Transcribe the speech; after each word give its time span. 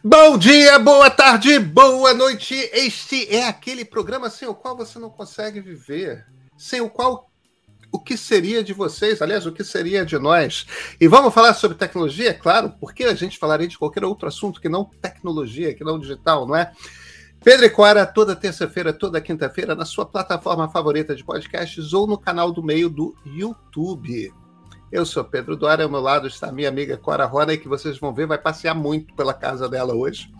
Bom 0.00 0.38
dia, 0.38 0.78
boa 0.78 1.10
tarde, 1.10 1.58
boa 1.58 2.14
noite. 2.14 2.54
Este 2.72 3.32
é 3.32 3.46
aquele 3.46 3.84
programa 3.84 4.30
sem 4.30 4.48
o 4.48 4.54
qual 4.54 4.76
você 4.76 4.98
não 4.98 5.10
consegue 5.10 5.60
viver, 5.60 6.26
sem 6.56 6.80
o 6.80 6.88
qual 6.88 7.30
o 7.92 8.00
que 8.00 8.16
seria 8.16 8.64
de 8.64 8.72
vocês, 8.72 9.20
aliás, 9.20 9.44
o 9.44 9.52
que 9.52 9.62
seria 9.62 10.04
de 10.04 10.18
nós. 10.18 10.66
E 11.00 11.06
vamos 11.06 11.34
falar 11.34 11.54
sobre 11.54 11.76
tecnologia, 11.76 12.30
é 12.30 12.34
claro, 12.34 12.74
porque 12.80 13.04
a 13.04 13.14
gente 13.14 13.38
falaria 13.38 13.68
de 13.68 13.78
qualquer 13.78 14.04
outro 14.04 14.26
assunto 14.26 14.60
que 14.60 14.68
não 14.68 14.84
tecnologia, 14.84 15.74
que 15.74 15.84
não 15.84 15.98
digital, 15.98 16.46
não 16.46 16.56
é? 16.56 16.72
Pedro 17.44 17.66
e 17.66 17.70
Cora, 17.70 18.06
toda 18.06 18.34
terça-feira, 18.34 18.92
toda 18.92 19.20
quinta-feira, 19.20 19.74
na 19.74 19.84
sua 19.84 20.06
plataforma 20.06 20.68
favorita 20.70 21.14
de 21.14 21.22
podcasts 21.22 21.92
ou 21.92 22.06
no 22.06 22.18
canal 22.18 22.50
do 22.50 22.62
meio 22.62 22.88
do 22.88 23.14
YouTube. 23.26 24.32
Eu 24.92 25.06
sou 25.06 25.24
Pedro 25.24 25.56
Dória, 25.56 25.86
ao 25.86 25.90
meu 25.90 26.02
lado 26.02 26.26
está 26.26 26.50
a 26.50 26.52
minha 26.52 26.68
amiga 26.68 26.98
Cora 26.98 27.24
Rona, 27.24 27.56
que 27.56 27.66
vocês 27.66 27.96
vão 27.96 28.12
ver, 28.12 28.26
vai 28.26 28.36
passear 28.36 28.74
muito 28.74 29.14
pela 29.14 29.32
casa 29.32 29.66
dela 29.66 29.94
hoje. 29.94 30.30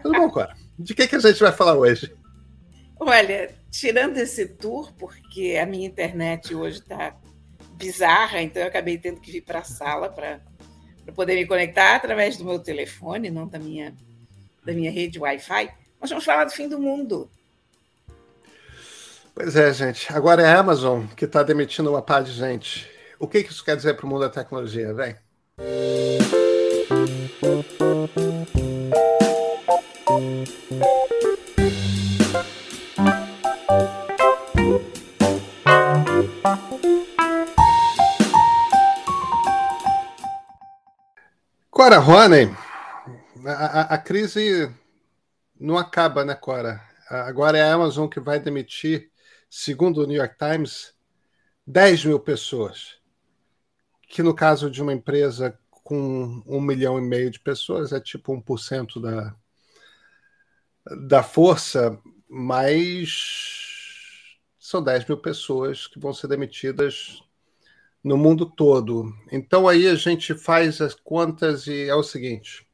Tudo 0.00 0.16
bom, 0.16 0.30
Cora? 0.30 0.54
De 0.78 0.94
que, 0.94 1.08
que 1.08 1.16
a 1.16 1.18
gente 1.18 1.40
vai 1.40 1.50
falar 1.50 1.74
hoje? 1.74 2.14
Olha, 3.00 3.52
tirando 3.72 4.16
esse 4.18 4.46
tour, 4.46 4.92
porque 4.92 5.58
a 5.60 5.66
minha 5.66 5.84
internet 5.84 6.54
hoje 6.54 6.78
está 6.78 7.16
bizarra, 7.72 8.40
então 8.40 8.62
eu 8.62 8.68
acabei 8.68 8.98
tendo 8.98 9.20
que 9.20 9.32
vir 9.32 9.40
para 9.40 9.58
a 9.58 9.64
sala 9.64 10.08
para 10.08 10.40
poder 11.12 11.34
me 11.34 11.44
conectar 11.44 11.96
através 11.96 12.36
do 12.36 12.44
meu 12.44 12.60
telefone, 12.60 13.30
não 13.30 13.48
da 13.48 13.58
minha, 13.58 13.92
da 14.64 14.72
minha 14.72 14.92
rede 14.92 15.18
Wi-Fi. 15.18 15.72
Nós 16.00 16.08
vamos 16.08 16.24
falar 16.24 16.44
do 16.44 16.52
fim 16.52 16.68
do 16.68 16.78
mundo. 16.78 17.28
Pois 19.34 19.56
é, 19.56 19.72
gente. 19.72 20.12
Agora 20.12 20.42
é 20.42 20.46
a 20.46 20.60
Amazon 20.60 21.04
que 21.16 21.24
está 21.24 21.42
demitindo 21.42 21.90
uma 21.90 22.02
par 22.02 22.22
de 22.22 22.30
gente. 22.30 22.97
O 23.20 23.26
que 23.26 23.38
isso 23.38 23.64
quer 23.64 23.76
dizer 23.76 23.94
para 23.94 24.06
o 24.06 24.08
mundo 24.08 24.20
da 24.20 24.30
tecnologia, 24.30 24.94
vem? 24.94 25.16
Cora 41.70 41.98
Rony, 41.98 42.54
a, 43.44 43.94
a, 43.94 43.98
crise 43.98 44.72
não 45.58 45.76
acaba, 45.76 46.24
né, 46.24 46.36
Cora? 46.36 46.80
Agora 47.10 47.58
é 47.58 47.62
a 47.62 47.74
Amazon 47.74 48.06
que 48.06 48.20
vai 48.20 48.38
demitir, 48.38 49.10
segundo 49.50 50.02
o 50.02 50.06
New 50.06 50.16
York 50.16 50.36
Times, 50.38 50.94
10 51.66 52.04
mil 52.04 52.20
pessoas 52.20 52.97
que 54.08 54.22
no 54.22 54.34
caso 54.34 54.70
de 54.70 54.82
uma 54.82 54.92
empresa 54.92 55.56
com 55.84 56.42
um 56.46 56.60
milhão 56.60 56.98
e 56.98 57.02
meio 57.02 57.30
de 57.30 57.38
pessoas 57.38 57.92
é 57.92 58.00
tipo 58.00 58.32
1% 58.32 59.00
da, 59.00 59.34
da 61.06 61.22
força, 61.22 61.98
mas 62.28 63.58
são 64.58 64.82
10 64.82 65.06
mil 65.06 65.18
pessoas 65.18 65.86
que 65.86 65.98
vão 65.98 66.12
ser 66.12 66.28
demitidas 66.28 67.22
no 68.02 68.16
mundo 68.16 68.46
todo. 68.46 69.12
Então 69.30 69.68
aí 69.68 69.86
a 69.86 69.94
gente 69.94 70.34
faz 70.34 70.80
as 70.80 70.94
contas 70.94 71.66
e 71.66 71.88
é 71.88 71.94
o 71.94 72.02
seguinte: 72.02 72.66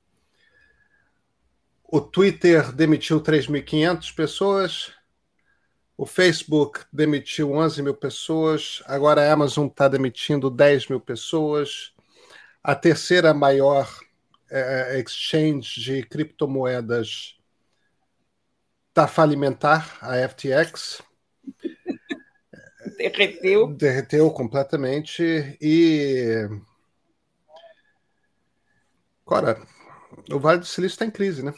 o 1.84 2.00
Twitter 2.00 2.72
demitiu 2.72 3.20
3.500 3.20 4.14
pessoas, 4.14 4.92
o 5.96 6.06
Facebook 6.06 6.84
demitiu 6.92 7.52
11 7.52 7.82
mil 7.82 7.94
pessoas, 7.94 8.82
agora 8.86 9.22
a 9.22 9.32
Amazon 9.32 9.66
está 9.66 9.86
demitindo 9.86 10.50
10 10.50 10.88
mil 10.88 11.00
pessoas. 11.00 11.92
A 12.62 12.74
terceira 12.74 13.32
maior 13.32 13.88
é, 14.50 14.96
é 14.96 15.00
exchange 15.00 15.80
de 15.80 16.02
criptomoedas 16.02 17.36
está 18.88 19.06
falimentar, 19.08 19.98
a 20.00 20.16
FTX. 20.28 21.02
Derreteu. 22.96 23.68
Derreteu 23.68 24.30
completamente. 24.30 25.56
E. 25.60 26.48
Agora, 29.26 29.60
o 30.30 30.38
Vale 30.38 30.60
do 30.60 30.66
Silício 30.66 30.94
está 30.94 31.04
em 31.04 31.10
crise, 31.10 31.42
né? 31.42 31.52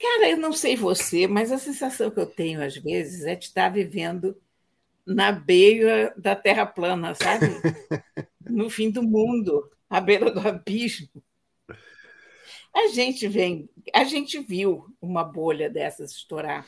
Cara, 0.00 0.30
eu 0.30 0.38
não 0.38 0.52
sei 0.52 0.76
você, 0.76 1.26
mas 1.26 1.52
a 1.52 1.58
sensação 1.58 2.10
que 2.10 2.18
eu 2.18 2.24
tenho 2.24 2.64
às 2.64 2.74
vezes 2.74 3.24
é 3.26 3.34
de 3.34 3.44
estar 3.44 3.68
vivendo 3.68 4.34
na 5.06 5.30
beira 5.30 6.14
da 6.16 6.34
terra 6.34 6.64
plana, 6.64 7.14
sabe? 7.14 7.46
no 8.48 8.70
fim 8.70 8.90
do 8.90 9.02
mundo, 9.02 9.70
à 9.90 10.00
beira 10.00 10.30
do 10.30 10.40
abismo. 10.40 11.22
A 12.74 12.88
gente 12.88 13.28
vem, 13.28 13.68
a 13.92 14.04
gente 14.04 14.40
viu 14.40 14.86
uma 15.02 15.22
bolha 15.22 15.68
dessas 15.68 16.12
estourar. 16.12 16.66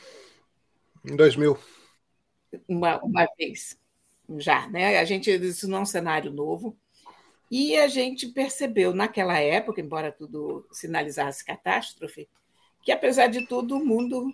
Em 1.03 1.15
2000. 1.15 1.57
Uma, 2.67 3.03
uma 3.03 3.27
vez, 3.35 3.79
já, 4.37 4.67
né? 4.69 4.99
A 4.99 5.05
gente, 5.05 5.31
isso 5.31 5.67
não 5.67 5.79
é 5.79 5.81
um 5.81 5.85
cenário 5.85 6.31
novo. 6.31 6.77
E 7.49 7.75
a 7.77 7.87
gente 7.87 8.27
percebeu 8.27 8.93
naquela 8.93 9.39
época, 9.39 9.81
embora 9.81 10.11
tudo 10.11 10.67
sinalizasse 10.71 11.43
catástrofe, 11.43 12.27
que, 12.83 12.91
apesar 12.91 13.27
de 13.27 13.47
tudo, 13.47 13.77
o 13.77 13.85
mundo 13.85 14.31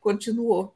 continuou. 0.00 0.74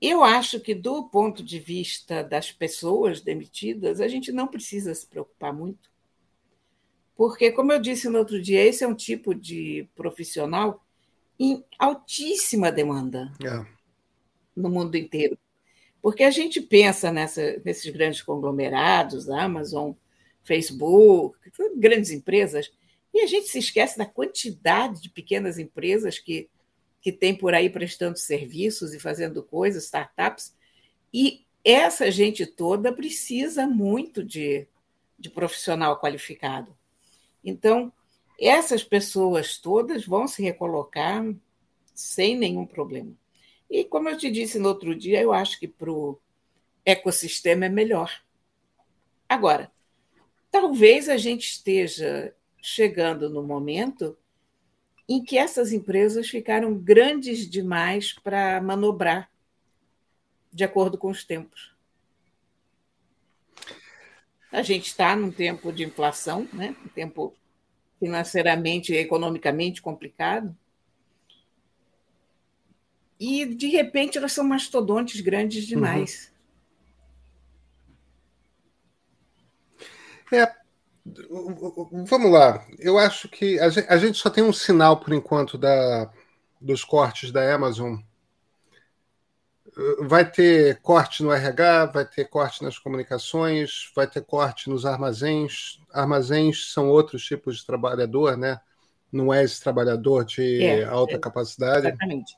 Eu 0.00 0.24
acho 0.24 0.58
que, 0.60 0.74
do 0.74 1.04
ponto 1.08 1.42
de 1.42 1.58
vista 1.58 2.24
das 2.24 2.50
pessoas 2.50 3.20
demitidas, 3.20 4.00
a 4.00 4.08
gente 4.08 4.32
não 4.32 4.48
precisa 4.48 4.94
se 4.94 5.06
preocupar 5.06 5.52
muito, 5.52 5.92
porque, 7.14 7.52
como 7.52 7.72
eu 7.72 7.80
disse 7.80 8.08
no 8.08 8.18
outro 8.18 8.40
dia, 8.40 8.64
esse 8.64 8.82
é 8.82 8.88
um 8.88 8.94
tipo 8.94 9.34
de 9.34 9.88
profissional 9.94 10.84
em 11.38 11.62
altíssima 11.78 12.72
demanda 12.72 13.32
é. 13.44 13.64
no 14.56 14.68
mundo 14.68 14.96
inteiro. 14.96 15.38
Porque 16.00 16.24
a 16.24 16.30
gente 16.30 16.60
pensa 16.60 17.12
nessa, 17.12 17.60
nesses 17.64 17.92
grandes 17.92 18.22
conglomerados, 18.22 19.30
Amazon, 19.30 19.92
Facebook, 20.42 21.38
grandes 21.76 22.10
empresas, 22.10 22.72
e 23.12 23.20
a 23.20 23.26
gente 23.26 23.48
se 23.48 23.58
esquece 23.58 23.98
da 23.98 24.06
quantidade 24.06 25.02
de 25.02 25.10
pequenas 25.10 25.58
empresas 25.58 26.18
que, 26.18 26.48
que 27.00 27.12
tem 27.12 27.36
por 27.36 27.54
aí 27.54 27.68
prestando 27.68 28.18
serviços 28.18 28.94
e 28.94 29.00
fazendo 29.00 29.42
coisas, 29.42 29.84
startups. 29.84 30.56
E 31.12 31.44
essa 31.64 32.10
gente 32.10 32.46
toda 32.46 32.92
precisa 32.92 33.66
muito 33.66 34.24
de, 34.24 34.66
de 35.18 35.28
profissional 35.28 36.00
qualificado. 36.00 36.76
Então, 37.44 37.92
essas 38.40 38.82
pessoas 38.82 39.58
todas 39.58 40.06
vão 40.06 40.26
se 40.26 40.42
recolocar 40.42 41.22
sem 41.94 42.36
nenhum 42.36 42.66
problema. 42.66 43.12
E, 43.70 43.84
como 43.84 44.08
eu 44.08 44.16
te 44.16 44.30
disse 44.30 44.58
no 44.58 44.68
outro 44.68 44.94
dia, 44.94 45.20
eu 45.20 45.32
acho 45.32 45.58
que 45.58 45.68
para 45.68 45.90
o 45.90 46.18
ecossistema 46.84 47.66
é 47.66 47.68
melhor. 47.68 48.22
Agora, 49.28 49.70
talvez 50.50 51.08
a 51.08 51.16
gente 51.16 51.44
esteja 51.44 52.34
chegando 52.62 53.28
no 53.28 53.42
momento 53.42 54.16
em 55.08 55.22
que 55.22 55.36
essas 55.36 55.72
empresas 55.72 56.28
ficaram 56.30 56.72
grandes 56.72 57.50
demais 57.50 58.12
para 58.12 58.62
manobrar 58.62 59.28
de 60.52 60.62
acordo 60.62 60.96
com 60.96 61.10
os 61.10 61.24
tempos. 61.24 61.74
A 64.52 64.62
gente 64.62 64.86
está 64.86 65.16
num 65.16 65.32
tempo 65.32 65.72
de 65.72 65.82
inflação, 65.82 66.48
né? 66.52 66.76
um 66.84 66.88
tempo 66.88 67.34
financeiramente 67.98 68.92
e 68.92 68.98
economicamente 68.98 69.82
complicado. 69.82 70.56
E, 73.18 73.46
de 73.46 73.68
repente, 73.68 74.18
elas 74.18 74.32
são 74.32 74.44
mastodontes 74.44 75.20
grandes 75.20 75.66
demais. 75.66 76.32
Uhum. 80.30 80.38
É, 80.38 80.61
Vamos 82.06 82.30
lá. 82.30 82.66
Eu 82.78 82.98
acho 82.98 83.28
que 83.28 83.58
a 83.58 83.68
gente, 83.68 83.88
a 83.88 83.96
gente, 83.96 84.18
só 84.18 84.28
tem 84.28 84.44
um 84.44 84.52
sinal 84.52 84.98
por 84.98 85.12
enquanto 85.12 85.56
da, 85.56 86.10
dos 86.60 86.84
cortes 86.84 87.30
da 87.30 87.54
Amazon. 87.54 87.96
Vai 90.00 90.30
ter 90.30 90.80
corte 90.82 91.22
no 91.22 91.32
RH, 91.32 91.86
vai 91.86 92.04
ter 92.04 92.26
corte 92.26 92.62
nas 92.62 92.78
comunicações, 92.78 93.90
vai 93.96 94.06
ter 94.06 94.22
corte 94.22 94.68
nos 94.68 94.84
armazéns. 94.84 95.80
Armazéns 95.90 96.72
são 96.72 96.90
outros 96.90 97.24
tipos 97.24 97.58
de 97.58 97.66
trabalhador, 97.66 98.36
né? 98.36 98.60
Não 99.10 99.32
é 99.32 99.42
esse 99.42 99.62
trabalhador 99.62 100.24
de 100.24 100.62
é, 100.62 100.84
alta 100.84 101.14
é, 101.14 101.18
capacidade. 101.18 101.86
Exatamente. 101.86 102.36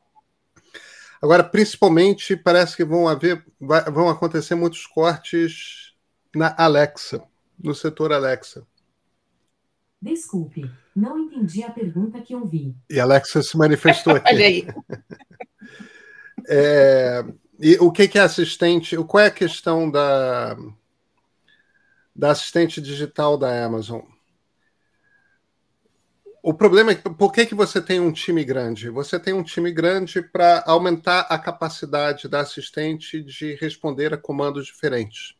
Agora, 1.20 1.42
principalmente, 1.42 2.36
parece 2.36 2.76
que 2.76 2.84
vão 2.84 3.08
haver, 3.08 3.44
vão 3.60 4.08
acontecer 4.08 4.54
muitos 4.54 4.86
cortes 4.86 5.94
na 6.34 6.54
Alexa 6.56 7.22
no 7.62 7.74
setor 7.74 8.12
Alexa. 8.12 8.66
Desculpe, 10.04 10.70
não 10.94 11.18
entendi 11.18 11.62
a 11.64 11.70
pergunta 11.70 12.20
que 12.20 12.34
ouvi. 12.34 12.76
E 12.90 13.00
Alexa 13.00 13.42
se 13.42 13.56
manifestou 13.56 14.14
aqui. 14.16 14.34
Olha 14.34 14.46
aí. 14.46 14.66
É, 16.46 17.24
e 17.58 17.76
o 17.76 17.90
que, 17.90 18.06
que 18.06 18.18
é 18.18 18.22
assistente? 18.22 18.96
Qual 18.96 19.22
é 19.22 19.28
a 19.28 19.30
questão 19.30 19.90
da, 19.90 20.56
da 22.14 22.30
assistente 22.30 22.80
digital 22.80 23.36
da 23.36 23.64
Amazon. 23.64 24.02
O 26.42 26.52
problema 26.52 26.92
é 26.92 26.94
que 26.94 27.08
por 27.08 27.32
que, 27.32 27.46
que 27.46 27.54
você 27.54 27.80
tem 27.80 27.98
um 27.98 28.12
time 28.12 28.44
grande? 28.44 28.90
Você 28.90 29.18
tem 29.18 29.32
um 29.32 29.42
time 29.42 29.72
grande 29.72 30.20
para 30.20 30.62
aumentar 30.66 31.20
a 31.30 31.38
capacidade 31.38 32.28
da 32.28 32.40
assistente 32.40 33.22
de 33.22 33.54
responder 33.54 34.12
a 34.12 34.18
comandos 34.18 34.66
diferentes. 34.66 35.34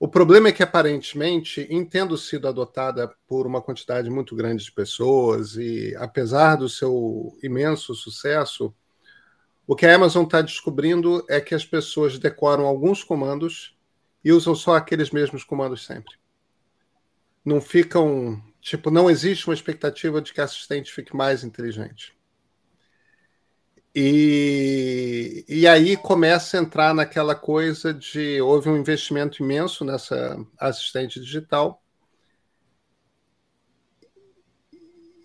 O 0.00 0.06
problema 0.06 0.48
é 0.48 0.52
que, 0.52 0.62
aparentemente, 0.62 1.62
em 1.68 1.84
tendo 1.84 2.16
sido 2.16 2.46
adotada 2.46 3.12
por 3.26 3.46
uma 3.46 3.60
quantidade 3.60 4.08
muito 4.08 4.36
grande 4.36 4.64
de 4.64 4.72
pessoas, 4.72 5.56
e 5.56 5.94
apesar 5.96 6.56
do 6.56 6.68
seu 6.68 7.36
imenso 7.42 7.94
sucesso, 7.94 8.72
o 9.66 9.74
que 9.74 9.86
a 9.86 9.94
Amazon 9.94 10.24
está 10.24 10.40
descobrindo 10.40 11.24
é 11.28 11.40
que 11.40 11.54
as 11.54 11.64
pessoas 11.64 12.18
decoram 12.18 12.64
alguns 12.64 13.02
comandos 13.02 13.76
e 14.24 14.32
usam 14.32 14.54
só 14.54 14.76
aqueles 14.76 15.10
mesmos 15.10 15.42
comandos 15.42 15.84
sempre. 15.84 16.14
Não 17.44 17.60
ficam 17.60 18.40
Tipo, 18.60 18.90
não 18.90 19.08
existe 19.08 19.46
uma 19.48 19.54
expectativa 19.54 20.20
de 20.20 20.32
que 20.32 20.40
a 20.40 20.44
assistente 20.44 20.92
fique 20.92 21.16
mais 21.16 21.44
inteligente. 21.44 22.14
E, 24.00 25.44
e 25.48 25.66
aí 25.66 25.96
começa 25.96 26.56
a 26.56 26.60
entrar 26.60 26.94
naquela 26.94 27.34
coisa 27.34 27.92
de 27.92 28.40
houve 28.40 28.68
um 28.68 28.76
investimento 28.76 29.42
imenso 29.42 29.84
nessa 29.84 30.38
assistente 30.56 31.18
digital 31.18 31.82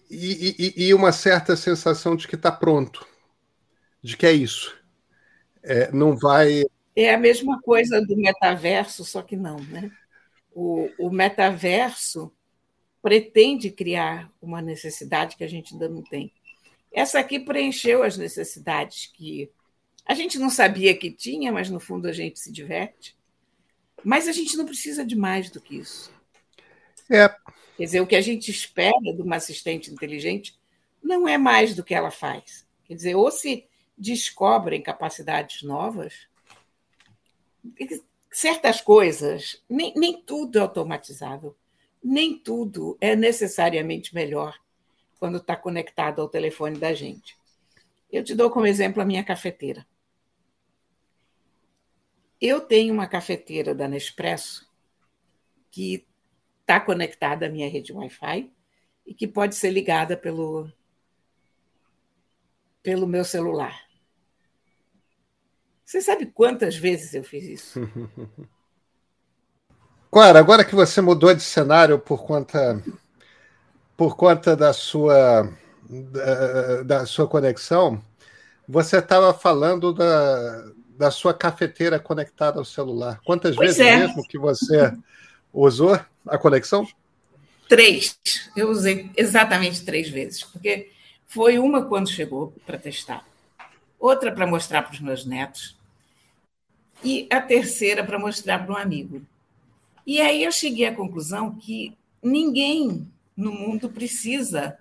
e, 0.10 0.74
e, 0.76 0.88
e 0.88 0.94
uma 0.96 1.12
certa 1.12 1.56
sensação 1.56 2.16
de 2.16 2.28
que 2.28 2.34
está 2.34 2.52
pronto, 2.52 3.06
de 4.02 4.18
que 4.18 4.26
é 4.26 4.32
isso. 4.32 4.76
É, 5.62 5.92
não 5.92 6.18
vai. 6.18 6.64
É 6.96 7.14
a 7.14 7.18
mesma 7.20 7.62
coisa 7.62 8.02
do 8.02 8.18
metaverso, 8.18 9.06
só 9.06 9.22
que 9.22 9.36
não, 9.36 9.58
né? 9.58 9.92
O, 10.52 10.90
o 10.98 11.12
metaverso 11.12 12.34
pretende 13.04 13.70
criar 13.70 14.32
uma 14.42 14.64
necessidade 14.64 15.36
que 15.36 15.44
a 15.44 15.48
gente 15.48 15.76
ainda 15.76 15.88
não 15.88 16.02
tem. 16.02 16.34
Essa 16.94 17.20
aqui 17.20 17.40
preencheu 17.40 18.04
as 18.04 18.18
necessidades 18.18 19.08
que 19.08 19.50
a 20.06 20.14
gente 20.14 20.38
não 20.38 20.50
sabia 20.50 20.96
que 20.96 21.12
tinha, 21.12 21.52
mas 21.52 21.70
no 21.70 21.80
fundo 21.80 22.08
a 22.08 22.14
gente 22.14 22.40
se 22.40 22.52
diverte. 22.52 23.18
Mas 24.04 24.28
a 24.28 24.32
gente 24.32 24.56
não 24.58 24.66
precisa 24.66 25.06
de 25.06 25.16
mais 25.16 25.50
do 25.50 25.60
que 25.60 25.78
isso. 25.78 26.14
É. 27.10 27.30
Quer 27.78 27.84
dizer, 27.86 28.02
o 28.02 28.08
que 28.08 28.16
a 28.16 28.22
gente 28.22 28.52
espera 28.52 29.14
de 29.14 29.22
uma 29.22 29.38
assistente 29.38 29.92
inteligente 29.92 30.58
não 31.02 31.28
é 31.28 31.38
mais 31.38 31.74
do 31.74 31.84
que 31.84 31.96
ela 31.96 32.12
faz. 32.12 32.68
Quer 32.86 32.96
dizer, 32.96 33.16
ou 33.16 33.32
se 33.32 33.66
descobrem 33.98 34.82
capacidades 34.82 35.64
novas, 35.64 36.28
certas 38.32 38.82
coisas, 38.82 39.64
nem, 39.70 39.94
nem 39.96 40.22
tudo 40.22 40.58
é 40.58 40.62
automatizável 40.62 41.56
nem 42.04 42.38
tudo 42.38 42.98
é 43.00 43.16
necessariamente 43.16 44.14
melhor 44.14 44.60
quando 45.24 45.38
está 45.38 45.56
conectado 45.56 46.22
ao 46.22 46.28
telefone 46.28 46.78
da 46.78 46.94
gente. 46.94 47.38
Eu 48.12 48.26
te 48.26 48.36
dou 48.36 48.52
como 48.52 48.68
exemplo 48.68 49.02
a 49.02 49.06
minha 49.06 49.24
cafeteira. 49.24 49.88
Eu 52.42 52.60
tenho 52.60 52.94
uma 52.94 53.08
cafeteira 53.08 53.74
da 53.74 53.88
Nespresso 53.88 54.70
que 55.72 56.06
está 56.60 56.78
conectada 56.78 57.46
à 57.46 57.50
minha 57.50 57.70
rede 57.70 57.94
Wi-Fi 57.94 58.52
e 59.08 59.14
que 59.14 59.26
pode 59.26 59.56
ser 59.56 59.72
ligada 59.72 60.18
pelo, 60.18 60.70
pelo 62.84 63.08
meu 63.08 63.24
celular. 63.24 63.82
Você 65.86 66.02
sabe 66.02 66.26
quantas 66.26 66.76
vezes 66.76 67.14
eu 67.14 67.24
fiz 67.24 67.46
isso? 67.46 67.80
Clara, 70.12 70.38
agora 70.38 70.66
que 70.66 70.76
você 70.76 71.00
mudou 71.00 71.34
de 71.34 71.44
cenário 71.44 71.98
por 71.98 72.26
conta 72.26 72.84
por 73.96 74.16
conta 74.16 74.56
da 74.56 74.74
sua 74.74 75.50
da, 75.90 76.84
da 76.84 77.06
sua 77.06 77.28
conexão, 77.28 78.04
você 78.68 78.98
estava 78.98 79.34
falando 79.34 79.94
da, 79.94 80.72
da 80.98 81.12
sua 81.12 81.34
cafeteira 81.34 82.00
conectada 82.00 82.60
ao 82.60 82.66
celular. 82.66 83.20
Quantas 83.24 83.56
pois 83.56 83.78
vezes 83.78 83.92
é. 83.92 83.98
mesmo 83.98 84.28
que 84.28 84.38
você 84.38 84.92
usou 85.54 86.00
a 86.28 86.38
conexão? 86.38 86.88
Três. 87.68 88.18
Eu 88.56 88.70
usei 88.70 89.10
exatamente 89.16 89.84
três 89.84 90.10
vezes, 90.10 90.44
porque 90.44 90.92
foi 91.28 91.58
uma 91.60 91.86
quando 91.86 92.10
chegou 92.10 92.54
para 92.66 92.78
testar, 92.78 93.26
outra 94.00 94.32
para 94.32 94.48
mostrar 94.48 94.84
para 94.84 94.94
os 94.94 95.00
meus 95.00 95.26
netos 95.26 95.76
e 97.04 97.28
a 97.32 97.42
terceira 97.42 98.04
para 98.04 98.20
mostrar 98.20 98.60
para 98.60 98.74
um 98.74 98.78
amigo. 98.78 99.22
E 100.06 100.22
aí 100.22 100.44
eu 100.44 100.52
cheguei 100.52 100.86
à 100.86 100.96
conclusão 100.96 101.56
que 101.56 101.96
ninguém 102.22 103.08
no 103.36 103.52
mundo 103.52 103.90
precisa 103.90 104.78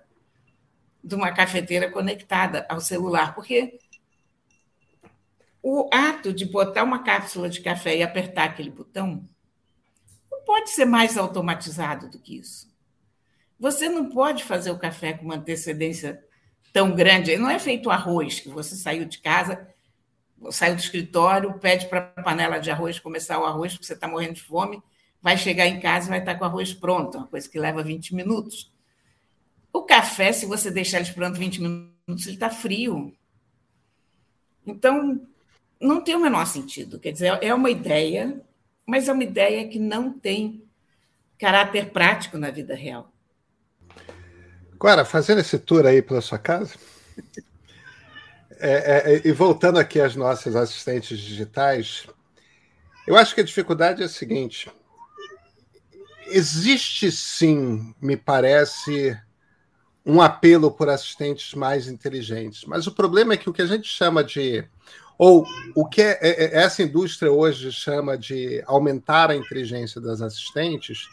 de 1.03 1.15
uma 1.15 1.31
cafeteira 1.33 1.91
conectada 1.91 2.65
ao 2.69 2.79
celular, 2.79 3.35
porque 3.35 3.79
o 5.61 5.89
ato 5.91 6.33
de 6.33 6.45
botar 6.45 6.83
uma 6.83 7.03
cápsula 7.03 7.49
de 7.49 7.61
café 7.61 7.97
e 7.97 8.03
apertar 8.03 8.45
aquele 8.45 8.69
botão 8.69 9.27
não 10.31 10.43
pode 10.43 10.69
ser 10.69 10.85
mais 10.85 11.17
automatizado 11.17 12.09
do 12.09 12.19
que 12.19 12.37
isso. 12.37 12.71
Você 13.59 13.87
não 13.87 14.09
pode 14.09 14.43
fazer 14.43 14.71
o 14.71 14.77
café 14.77 15.13
com 15.13 15.25
uma 15.25 15.35
antecedência 15.35 16.21
tão 16.73 16.93
grande. 16.93 17.37
Não 17.37 17.49
é 17.49 17.59
feito 17.59 17.89
arroz, 17.89 18.41
que 18.41 18.49
você 18.49 18.75
saiu 18.75 19.05
de 19.05 19.19
casa, 19.19 19.65
saiu 20.51 20.75
do 20.75 20.81
escritório, 20.81 21.57
pede 21.59 21.87
para 21.87 22.11
a 22.15 22.21
panela 22.23 22.59
de 22.59 22.69
arroz 22.69 22.99
começar 22.99 23.39
o 23.39 23.45
arroz, 23.45 23.73
porque 23.73 23.85
você 23.85 23.93
está 23.93 24.07
morrendo 24.07 24.33
de 24.33 24.43
fome, 24.43 24.83
vai 25.23 25.37
chegar 25.37 25.65
em 25.65 25.79
casa 25.79 26.07
e 26.07 26.09
vai 26.09 26.19
estar 26.19 26.35
com 26.35 26.43
arroz 26.43 26.73
pronto, 26.73 27.17
uma 27.17 27.27
coisa 27.27 27.47
que 27.47 27.57
leva 27.57 27.81
20 27.81 28.13
minutos. 28.13 28.69
O 29.71 29.83
café, 29.83 30.33
se 30.33 30.45
você 30.45 30.69
deixar 30.69 30.99
ele 30.99 31.11
pronto 31.13 31.39
20 31.39 31.61
minutos, 31.61 32.27
ele 32.27 32.35
está 32.35 32.49
frio. 32.49 33.15
Então, 34.67 35.25
não 35.79 36.01
tem 36.01 36.15
o 36.15 36.19
menor 36.19 36.45
sentido. 36.45 36.99
Quer 36.99 37.13
dizer, 37.13 37.39
é 37.41 37.53
uma 37.53 37.69
ideia, 37.69 38.41
mas 38.85 39.07
é 39.07 39.13
uma 39.13 39.23
ideia 39.23 39.67
que 39.67 39.79
não 39.79 40.11
tem 40.11 40.61
caráter 41.39 41.91
prático 41.91 42.37
na 42.37 42.51
vida 42.51 42.75
real. 42.75 43.09
Agora, 44.73 45.05
fazendo 45.05 45.39
esse 45.39 45.57
tour 45.57 45.85
aí 45.85 46.01
pela 46.01 46.19
sua 46.19 46.37
casa, 46.37 46.75
é, 48.59 49.13
é, 49.15 49.21
e 49.25 49.31
voltando 49.31 49.79
aqui 49.79 50.01
às 50.01 50.15
nossas 50.15 50.55
assistentes 50.55 51.17
digitais, 51.17 52.07
eu 53.07 53.15
acho 53.15 53.33
que 53.33 53.41
a 53.41 53.45
dificuldade 53.45 54.01
é 54.01 54.05
a 54.05 54.09
seguinte: 54.09 54.69
existe 56.27 57.11
sim, 57.11 57.93
me 58.01 58.17
parece, 58.17 59.17
um 60.05 60.21
apelo 60.21 60.71
por 60.71 60.89
assistentes 60.89 61.53
mais 61.53 61.87
inteligentes. 61.87 62.65
Mas 62.65 62.87
o 62.87 62.91
problema 62.91 63.33
é 63.33 63.37
que 63.37 63.49
o 63.49 63.53
que 63.53 63.61
a 63.61 63.67
gente 63.67 63.87
chama 63.87 64.23
de. 64.23 64.63
Ou 65.17 65.45
o 65.75 65.85
que 65.87 66.01
é, 66.01 66.19
é, 66.21 66.43
é, 66.45 66.63
essa 66.63 66.81
indústria 66.81 67.31
hoje 67.31 67.71
chama 67.71 68.17
de 68.17 68.63
aumentar 68.65 69.29
a 69.29 69.35
inteligência 69.35 70.01
das 70.01 70.21
assistentes, 70.21 71.09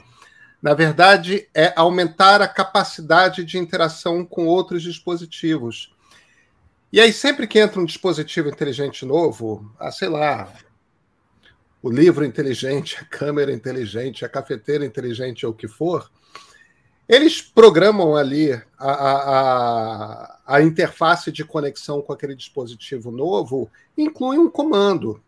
na 0.60 0.74
verdade, 0.74 1.48
é 1.54 1.72
aumentar 1.76 2.42
a 2.42 2.48
capacidade 2.48 3.44
de 3.44 3.58
interação 3.58 4.24
com 4.24 4.46
outros 4.46 4.82
dispositivos. 4.82 5.94
E 6.92 7.00
aí, 7.00 7.12
sempre 7.12 7.46
que 7.46 7.58
entra 7.58 7.80
um 7.80 7.84
dispositivo 7.84 8.48
inteligente 8.48 9.06
novo, 9.06 9.70
ah, 9.78 9.92
sei 9.92 10.08
lá, 10.08 10.52
o 11.82 11.90
livro 11.90 12.24
inteligente, 12.24 12.98
a 13.00 13.04
câmera 13.04 13.52
inteligente, 13.52 14.24
a 14.24 14.28
cafeteira 14.28 14.84
inteligente 14.84 15.46
ou 15.46 15.52
o 15.52 15.54
que 15.54 15.66
for, 15.66 16.10
eles 17.08 17.42
programam 17.42 18.14
ali 18.14 18.52
a, 18.78 18.92
a, 18.92 20.40
a, 20.46 20.62
interface 20.62 21.32
de 21.32 21.44
conexão 21.44 22.00
com 22.00 22.12
aquele 22.12 22.36
dispositivo 22.36 23.10
novo, 23.10 23.68
inclui 23.98 24.38
um 24.38 24.48
comando. 24.48 25.20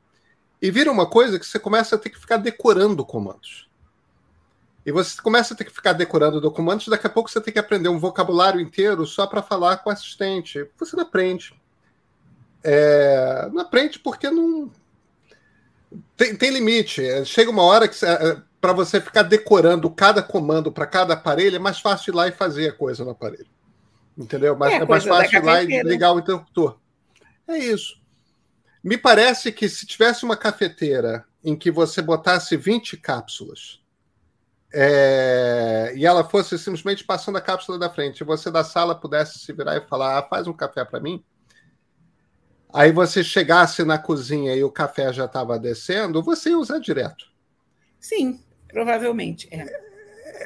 E 0.61 0.71
vira 0.71 0.92
uma 0.92 1.06
coisa 1.06 1.40
que 1.40 1.47
você 1.47 1.59
começa 1.59 1.97
a 1.97 1.99
ter 1.99 2.11
que 2.11 2.21
ficar 2.21 2.37
decorando 2.37 3.04
comandos. 3.04 3.68
E 4.87 4.92
você 4.92 5.21
começa 5.21 5.54
a 5.54 5.56
ter 5.56 5.64
que 5.64 5.73
ficar 5.73 5.92
decorando 5.92 6.40
documentos, 6.40 6.87
daqui 6.87 7.06
a 7.06 7.11
pouco 7.11 7.28
você 7.28 7.40
tem 7.40 7.52
que 7.52 7.59
aprender 7.59 7.88
um 7.88 7.99
vocabulário 7.99 8.61
inteiro 8.61 9.04
só 9.04 9.26
para 9.26 9.42
falar 9.42 9.78
com 9.78 9.90
o 9.90 9.92
assistente. 9.92 10.68
Você 10.78 10.94
não 10.94 11.02
aprende. 11.02 11.52
É, 12.62 13.49
não 13.52 13.61
aprende 13.61 13.99
porque 13.99 14.30
não, 14.30 14.71
tem, 16.16 16.37
tem 16.37 16.50
limite. 16.50 17.04
É, 17.04 17.25
chega 17.25 17.50
uma 17.50 17.62
hora 17.62 17.88
que 17.88 18.04
é, 18.04 18.37
para 18.61 18.72
você 18.72 19.00
ficar 19.00 19.22
decorando 19.22 19.90
cada 19.90 20.22
comando 20.22 20.70
para 20.70 20.87
cada 20.87 21.14
aparelho, 21.14 21.56
é 21.56 21.58
mais 21.58 21.80
fácil 21.80 22.12
ir 22.12 22.16
lá 22.16 22.28
e 22.28 22.32
fazer 22.32 22.68
a 22.68 22.72
coisa 22.72 23.04
no 23.04 23.11
aparelho. 23.11 23.50
Entendeu? 24.16 24.56
Mas, 24.56 24.72
é, 24.72 24.76
é 24.76 24.84
mais 24.84 25.04
fácil 25.04 25.38
ir 25.38 25.44
lá 25.44 25.62
e 25.62 25.82
ligar 25.82 26.12
o 26.12 26.18
interruptor. 26.18 26.78
É 27.49 27.58
isso. 27.58 28.00
Me 28.82 28.96
parece 28.96 29.52
que 29.52 29.68
se 29.68 29.87
tivesse 29.87 30.25
uma 30.25 30.37
cafeteira 30.37 31.25
em 31.44 31.56
que 31.56 31.70
você 31.70 32.02
botasse 32.02 32.56
20 32.56 32.96
cápsulas 32.96 33.82
é, 34.75 35.92
e 35.94 36.06
ela 36.06 36.25
fosse 36.25 36.58
simplesmente 36.58 37.04
passando 37.04 37.37
a 37.37 37.42
cápsula 37.42 37.78
da 37.78 37.90
frente, 37.90 38.20
e 38.20 38.25
você 38.25 38.50
da 38.50 38.64
sala 38.64 38.94
pudesse 38.94 39.38
se 39.38 39.52
virar 39.52 39.76
e 39.76 39.87
falar: 39.87 40.18
ah, 40.18 40.22
faz 40.22 40.46
um 40.46 40.52
café 40.52 40.84
para 40.84 40.99
mim, 40.99 41.22
aí 42.73 42.93
você 42.93 43.23
chegasse 43.23 43.85
na 43.85 43.99
cozinha 43.99 44.55
e 44.55 44.64
o 44.64 44.71
café 44.71 45.12
já 45.12 45.26
estava 45.26 45.59
descendo, 45.59 46.23
você 46.23 46.50
ia 46.50 46.59
usar 46.59 46.79
direto. 46.79 47.26
Sim. 48.00 48.41
Provavelmente, 48.73 49.49
é. 49.52 49.67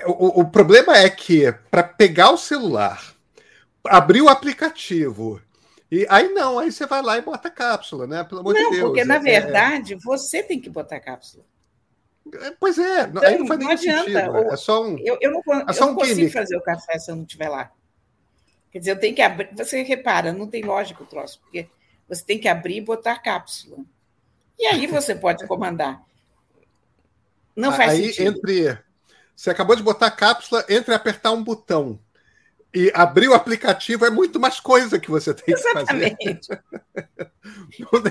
O, 0.06 0.40
o 0.40 0.50
problema 0.50 0.96
é 0.96 1.08
que 1.08 1.52
para 1.70 1.82
pegar 1.82 2.30
o 2.30 2.36
celular, 2.36 3.14
abrir 3.86 4.20
o 4.20 4.28
aplicativo, 4.28 5.40
e 5.90 6.04
aí 6.10 6.28
não, 6.30 6.58
aí 6.58 6.72
você 6.72 6.86
vai 6.86 7.00
lá 7.02 7.16
e 7.16 7.22
bota 7.22 7.46
a 7.46 7.50
cápsula, 7.50 8.06
né? 8.06 8.24
Pelo 8.24 8.40
amor 8.40 8.52
não, 8.52 8.70
de 8.70 8.76
Deus. 8.76 8.88
Porque, 8.88 9.04
na 9.04 9.16
é, 9.16 9.20
verdade, 9.20 9.94
é... 9.94 9.96
você 9.96 10.42
tem 10.42 10.60
que 10.60 10.68
botar 10.68 10.96
a 10.96 11.00
cápsula. 11.00 11.44
É, 12.34 12.50
pois 12.58 12.76
é, 12.76 13.02
então, 13.02 13.22
aí 13.22 13.38
não 13.38 13.46
faz 13.46 13.60
não 13.60 13.70
adianta. 13.70 14.10
Sentido, 14.10 14.52
é 14.52 14.56
só 14.56 14.84
um. 14.84 14.98
Eu, 14.98 15.16
eu 15.20 15.30
não, 15.30 15.40
é 15.68 15.72
só 15.72 15.84
eu 15.84 15.86
um 15.86 15.90
não 15.90 15.94
consigo 15.94 16.30
fazer 16.30 16.56
o 16.56 16.62
café 16.62 16.98
se 16.98 17.10
eu 17.10 17.14
não 17.14 17.22
estiver 17.22 17.48
lá. 17.48 17.70
Quer 18.72 18.80
dizer, 18.80 18.90
eu 18.90 18.98
tenho 18.98 19.14
que 19.14 19.22
abrir. 19.22 19.50
Você 19.54 19.82
repara, 19.82 20.32
não 20.32 20.48
tem 20.48 20.64
lógica 20.64 21.04
o 21.04 21.06
troço, 21.06 21.40
porque 21.40 21.68
você 22.08 22.24
tem 22.24 22.38
que 22.38 22.48
abrir 22.48 22.76
e 22.76 22.80
botar 22.80 23.12
a 23.12 23.18
cápsula. 23.18 23.78
E 24.58 24.66
aí 24.66 24.86
você 24.88 25.14
pode 25.14 25.46
comandar. 25.46 26.02
Não 27.54 27.72
faz 27.72 27.92
aí, 27.92 28.12
sentido. 28.12 28.38
Entre. 28.38 28.78
Você 29.34 29.50
acabou 29.50 29.76
de 29.76 29.82
botar 29.82 30.06
a 30.06 30.10
cápsula, 30.10 30.64
entre 30.68 30.94
apertar 30.94 31.32
um 31.32 31.44
botão 31.44 31.98
e 32.76 32.92
abrir 32.94 33.28
o 33.28 33.34
aplicativo 33.34 34.04
é 34.04 34.10
muito 34.10 34.38
mais 34.38 34.60
coisa 34.60 34.98
que 34.98 35.10
você 35.10 35.32
tem 35.32 35.54
Exatamente. 35.54 36.16
que 36.16 36.38
fazer. 36.46 36.62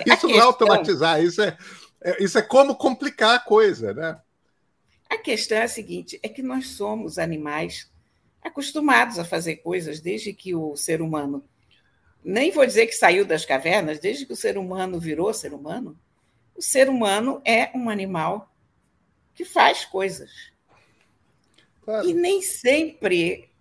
isso 0.17 0.27
não 0.27 0.35
é 0.35 0.39
automatizar, 0.39 1.23
isso 1.23 1.41
é, 1.41 1.55
é, 2.01 2.23
isso 2.23 2.37
é 2.37 2.41
como 2.41 2.75
complicar 2.75 3.35
a 3.35 3.39
coisa, 3.39 3.93
né? 3.93 4.19
A 5.07 5.17
questão 5.17 5.59
é 5.59 5.63
a 5.63 5.67
seguinte: 5.67 6.19
é 6.23 6.27
que 6.27 6.41
nós 6.41 6.69
somos 6.69 7.19
animais 7.19 7.91
acostumados 8.41 9.19
a 9.19 9.25
fazer 9.25 9.57
coisas 9.57 9.99
desde 9.99 10.33
que 10.33 10.55
o 10.55 10.75
ser 10.75 10.99
humano, 10.99 11.43
nem 12.25 12.49
vou 12.49 12.65
dizer 12.65 12.87
que 12.87 12.95
saiu 12.95 13.23
das 13.23 13.45
cavernas, 13.45 13.99
desde 13.99 14.25
que 14.25 14.33
o 14.33 14.35
ser 14.35 14.57
humano 14.57 14.99
virou 14.99 15.31
ser 15.31 15.53
humano, 15.53 15.95
o 16.55 16.61
ser 16.61 16.89
humano 16.89 17.39
é 17.45 17.69
um 17.75 17.87
animal 17.87 18.51
que 19.35 19.45
faz 19.45 19.85
coisas. 19.85 20.31
Claro. 21.83 22.09
E 22.09 22.13
nem 22.15 22.41
sempre 22.41 23.51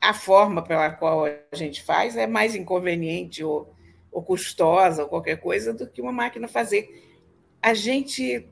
a 0.00 0.14
forma 0.14 0.64
pela 0.64 0.92
qual 0.92 1.26
a 1.26 1.54
gente 1.54 1.82
faz 1.82 2.16
é 2.16 2.26
mais 2.26 2.54
inconveniente 2.54 3.44
ou, 3.44 3.76
ou 4.10 4.22
custosa 4.22 5.02
ou 5.02 5.08
qualquer 5.08 5.36
coisa 5.36 5.74
do 5.74 5.86
que 5.86 6.00
uma 6.00 6.10
máquina 6.10 6.48
fazer. 6.48 6.88
A 7.60 7.74
gente 7.74 8.48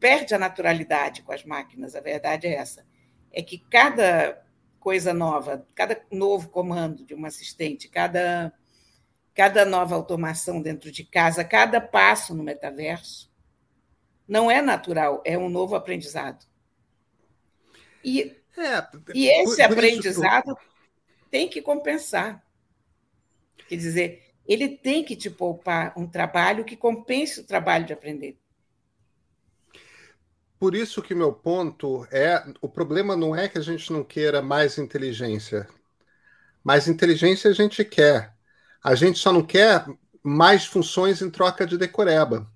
perde 0.00 0.34
a 0.34 0.38
naturalidade 0.38 1.22
com 1.22 1.32
as 1.32 1.44
máquinas, 1.44 1.94
a 1.94 2.00
verdade 2.00 2.48
é 2.48 2.54
essa. 2.54 2.84
É 3.32 3.40
que 3.42 3.58
cada 3.58 4.43
coisa 4.84 5.14
nova, 5.14 5.66
cada 5.74 5.98
novo 6.10 6.50
comando 6.50 7.06
de 7.06 7.14
um 7.14 7.24
assistente, 7.24 7.88
cada, 7.88 8.52
cada 9.34 9.64
nova 9.64 9.94
automação 9.94 10.60
dentro 10.60 10.92
de 10.92 11.02
casa, 11.02 11.42
cada 11.42 11.80
passo 11.80 12.34
no 12.34 12.42
metaverso, 12.42 13.32
não 14.28 14.50
é 14.50 14.60
natural, 14.60 15.22
é 15.24 15.38
um 15.38 15.48
novo 15.48 15.74
aprendizado. 15.74 16.44
E, 18.04 18.36
é, 18.58 18.86
e 19.14 19.26
esse 19.26 19.62
aprendizado 19.62 20.54
tem 21.30 21.48
que 21.48 21.62
compensar. 21.62 22.44
Quer 23.66 23.76
dizer, 23.76 24.34
ele 24.46 24.68
tem 24.68 25.02
que 25.02 25.16
te 25.16 25.30
poupar 25.30 25.94
um 25.96 26.06
trabalho 26.06 26.62
que 26.62 26.76
compense 26.76 27.40
o 27.40 27.46
trabalho 27.46 27.86
de 27.86 27.94
aprender. 27.94 28.38
Por 30.64 30.74
isso 30.74 31.02
que 31.02 31.14
meu 31.14 31.30
ponto 31.30 32.08
é, 32.10 32.42
o 32.58 32.66
problema 32.70 33.14
não 33.14 33.36
é 33.36 33.50
que 33.50 33.58
a 33.58 33.60
gente 33.60 33.92
não 33.92 34.02
queira 34.02 34.40
mais 34.40 34.78
inteligência. 34.78 35.68
Mais 36.64 36.88
inteligência 36.88 37.50
a 37.50 37.52
gente 37.52 37.84
quer. 37.84 38.32
A 38.82 38.94
gente 38.94 39.18
só 39.18 39.30
não 39.30 39.42
quer 39.42 39.84
mais 40.22 40.64
funções 40.64 41.20
em 41.20 41.28
troca 41.28 41.66
de 41.66 41.76
decoreba. 41.76 42.50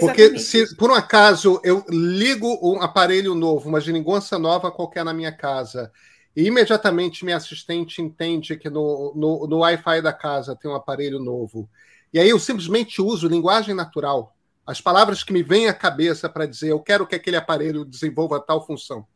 Porque 0.00 0.38
se 0.38 0.74
por 0.76 0.90
um 0.90 0.94
acaso 0.94 1.60
eu 1.62 1.84
ligo 1.90 2.58
um 2.62 2.80
aparelho 2.80 3.34
novo, 3.34 3.68
uma 3.68 3.78
geringonça 3.78 4.38
nova 4.38 4.72
qualquer 4.72 5.04
na 5.04 5.12
minha 5.12 5.30
casa, 5.30 5.92
e 6.34 6.46
imediatamente 6.46 7.26
minha 7.26 7.36
assistente 7.36 8.00
entende 8.00 8.56
que 8.56 8.70
no, 8.70 9.12
no, 9.14 9.46
no 9.46 9.58
Wi-Fi 9.58 10.00
da 10.00 10.14
casa 10.14 10.56
tem 10.56 10.70
um 10.70 10.74
aparelho 10.74 11.18
novo, 11.18 11.68
e 12.10 12.18
aí 12.18 12.30
eu 12.30 12.38
simplesmente 12.38 13.02
uso 13.02 13.28
linguagem 13.28 13.74
natural, 13.74 14.34
as 14.68 14.82
palavras 14.82 15.24
que 15.24 15.32
me 15.32 15.42
vêm 15.42 15.66
à 15.66 15.72
cabeça 15.72 16.28
para 16.28 16.44
dizer 16.44 16.68
eu 16.68 16.80
quero 16.80 17.06
que 17.06 17.14
aquele 17.14 17.38
aparelho 17.38 17.86
desenvolva 17.86 18.38
tal 18.38 18.66
função, 18.66 19.06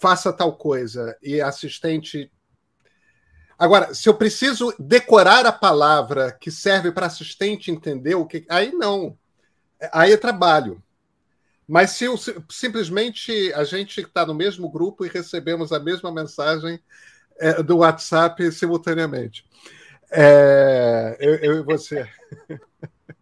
faça 0.00 0.32
tal 0.32 0.56
coisa, 0.56 1.18
e 1.20 1.40
assistente. 1.40 2.30
Agora, 3.58 3.92
se 3.92 4.08
eu 4.08 4.14
preciso 4.14 4.72
decorar 4.78 5.44
a 5.44 5.50
palavra 5.50 6.30
que 6.30 6.52
serve 6.52 6.92
para 6.92 7.06
assistente 7.06 7.68
entender 7.68 8.14
o 8.14 8.24
que. 8.24 8.46
Aí 8.48 8.70
não 8.70 9.18
aí 9.92 10.12
é 10.12 10.16
trabalho. 10.16 10.80
Mas 11.66 11.90
se 11.90 12.04
eu, 12.04 12.14
simplesmente 12.48 13.52
a 13.54 13.64
gente 13.64 14.02
está 14.02 14.24
no 14.24 14.34
mesmo 14.34 14.70
grupo 14.70 15.04
e 15.04 15.08
recebemos 15.08 15.72
a 15.72 15.80
mesma 15.80 16.12
mensagem 16.12 16.78
é, 17.40 17.60
do 17.60 17.78
WhatsApp 17.78 18.52
simultaneamente. 18.52 19.44
É, 20.12 21.16
eu, 21.18 21.34
eu, 21.36 21.58
e 21.58 21.62
você. 21.62 22.08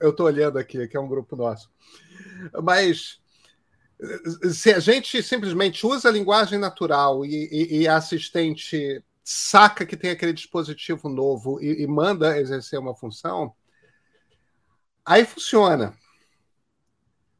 eu 0.00 0.10
estou 0.10 0.26
olhando 0.26 0.58
aqui, 0.58 0.86
que 0.88 0.96
é 0.96 1.00
um 1.00 1.08
grupo 1.08 1.36
nosso. 1.36 1.70
Mas 2.62 3.20
se 4.52 4.72
a 4.72 4.80
gente 4.80 5.22
simplesmente 5.22 5.86
usa 5.86 6.08
a 6.08 6.12
linguagem 6.12 6.58
natural 6.58 7.24
e, 7.24 7.48
e, 7.50 7.78
e 7.80 7.88
a 7.88 7.96
assistente 7.96 9.02
saca 9.22 9.86
que 9.86 9.96
tem 9.96 10.10
aquele 10.10 10.32
dispositivo 10.32 11.08
novo 11.08 11.60
e, 11.62 11.82
e 11.82 11.86
manda 11.86 12.38
exercer 12.38 12.78
uma 12.78 12.94
função, 12.94 13.54
Aí 15.04 15.24
funciona. 15.24 15.94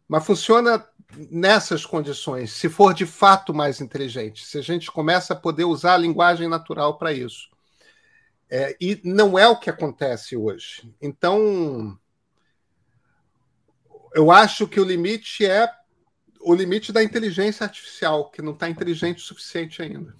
Mas 0.06 0.26
funciona 0.26 0.86
nessas 1.30 1.86
condições, 1.86 2.52
se 2.52 2.68
for 2.68 2.92
de 2.92 3.06
fato 3.06 3.54
mais 3.54 3.80
inteligente, 3.80 4.44
se 4.44 4.58
a 4.58 4.60
gente 4.60 4.90
começa 4.90 5.32
a 5.32 5.36
poder 5.36 5.64
usar 5.64 5.94
a 5.94 5.98
linguagem 5.98 6.48
natural 6.48 6.98
para 6.98 7.12
isso. 7.12 7.48
É, 8.50 8.76
e 8.80 9.00
não 9.02 9.38
é 9.38 9.48
o 9.48 9.58
que 9.58 9.70
acontece 9.70 10.36
hoje. 10.36 10.92
Então, 11.00 11.98
eu 14.14 14.30
acho 14.30 14.66
que 14.66 14.80
o 14.80 14.84
limite 14.84 15.44
é 15.44 15.68
o 16.40 16.54
limite 16.54 16.92
da 16.92 17.02
inteligência 17.02 17.64
artificial, 17.64 18.30
que 18.30 18.42
não 18.42 18.52
está 18.52 18.68
inteligente 18.68 19.18
o 19.18 19.22
suficiente 19.22 19.82
ainda. 19.82 20.14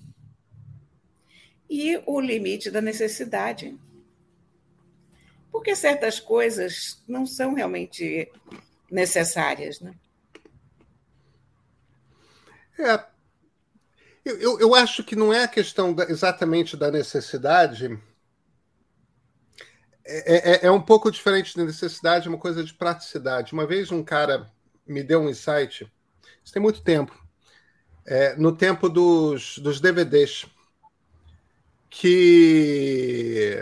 E 1.69 2.01
o 2.07 2.21
limite 2.21 2.71
da 2.71 2.81
necessidade 2.81 3.77
porque 5.55 5.77
certas 5.77 6.19
coisas 6.19 7.01
não 7.07 7.25
são 7.25 7.55
realmente 7.55 8.29
necessárias. 8.91 9.79
Né? 9.79 9.95
É, 12.77 13.05
eu, 14.25 14.59
eu 14.59 14.75
acho 14.75 15.05
que 15.05 15.15
não 15.15 15.33
é 15.33 15.45
a 15.45 15.49
questão 15.49 15.95
da, 15.95 16.11
exatamente 16.11 16.77
da 16.77 16.91
necessidade. 16.91 17.97
É, 20.17 20.53
é, 20.53 20.67
é, 20.67 20.71
um 20.71 20.81
pouco 20.81 21.11
diferente 21.11 21.57
da 21.57 21.65
necessidade, 21.65 22.27
é 22.27 22.31
uma 22.31 22.39
coisa 22.39 22.63
de 22.63 22.73
praticidade. 22.73 23.53
Uma 23.53 23.67
vez 23.67 23.91
um 23.91 24.05
cara 24.05 24.49
me 24.87 25.03
deu 25.03 25.21
um 25.21 25.29
insight, 25.29 25.91
isso 26.45 26.53
tem 26.53 26.63
muito 26.63 26.83
tempo, 26.83 27.13
é, 28.07 28.37
no 28.37 28.55
tempo 28.55 28.89
dos, 28.89 29.59
dos 29.59 29.81
DVDs, 29.81 30.47
que 31.91 33.59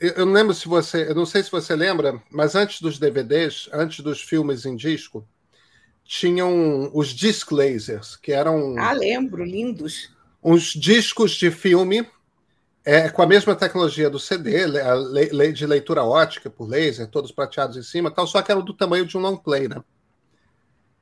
eu 0.00 0.26
não 0.26 0.32
lembro 0.32 0.52
se 0.52 0.66
você, 0.66 1.08
eu 1.08 1.14
não 1.14 1.26
sei 1.26 1.44
se 1.44 1.50
você 1.50 1.76
lembra, 1.76 2.20
mas 2.28 2.56
antes 2.56 2.80
dos 2.80 2.98
DVDs, 2.98 3.68
antes 3.72 4.00
dos 4.00 4.20
filmes 4.20 4.66
em 4.66 4.74
disco, 4.74 5.28
tinham 6.04 6.90
os 6.92 7.10
disc 7.10 7.52
lasers, 7.52 8.16
que 8.16 8.32
eram. 8.32 8.76
Ah, 8.78 8.92
lembro, 8.92 9.44
lindos. 9.44 10.10
Uns 10.42 10.72
discos 10.72 11.32
de 11.32 11.50
filme 11.50 12.04
é, 12.86 13.08
com 13.08 13.20
a 13.20 13.26
mesma 13.26 13.56
tecnologia 13.56 14.08
do 14.08 14.20
CD, 14.20 14.80
a 14.80 14.94
lei 14.94 15.52
de 15.52 15.66
leitura 15.66 16.04
ótica 16.04 16.48
por 16.48 16.68
laser, 16.68 17.08
todos 17.08 17.32
prateados 17.32 17.76
em 17.76 17.82
cima, 17.82 18.12
tal, 18.12 18.28
só 18.28 18.40
que 18.40 18.52
eram 18.52 18.64
do 18.64 18.72
tamanho 18.72 19.04
de 19.04 19.18
um 19.18 19.20
long 19.20 19.36
play, 19.36 19.66
né? 19.66 19.82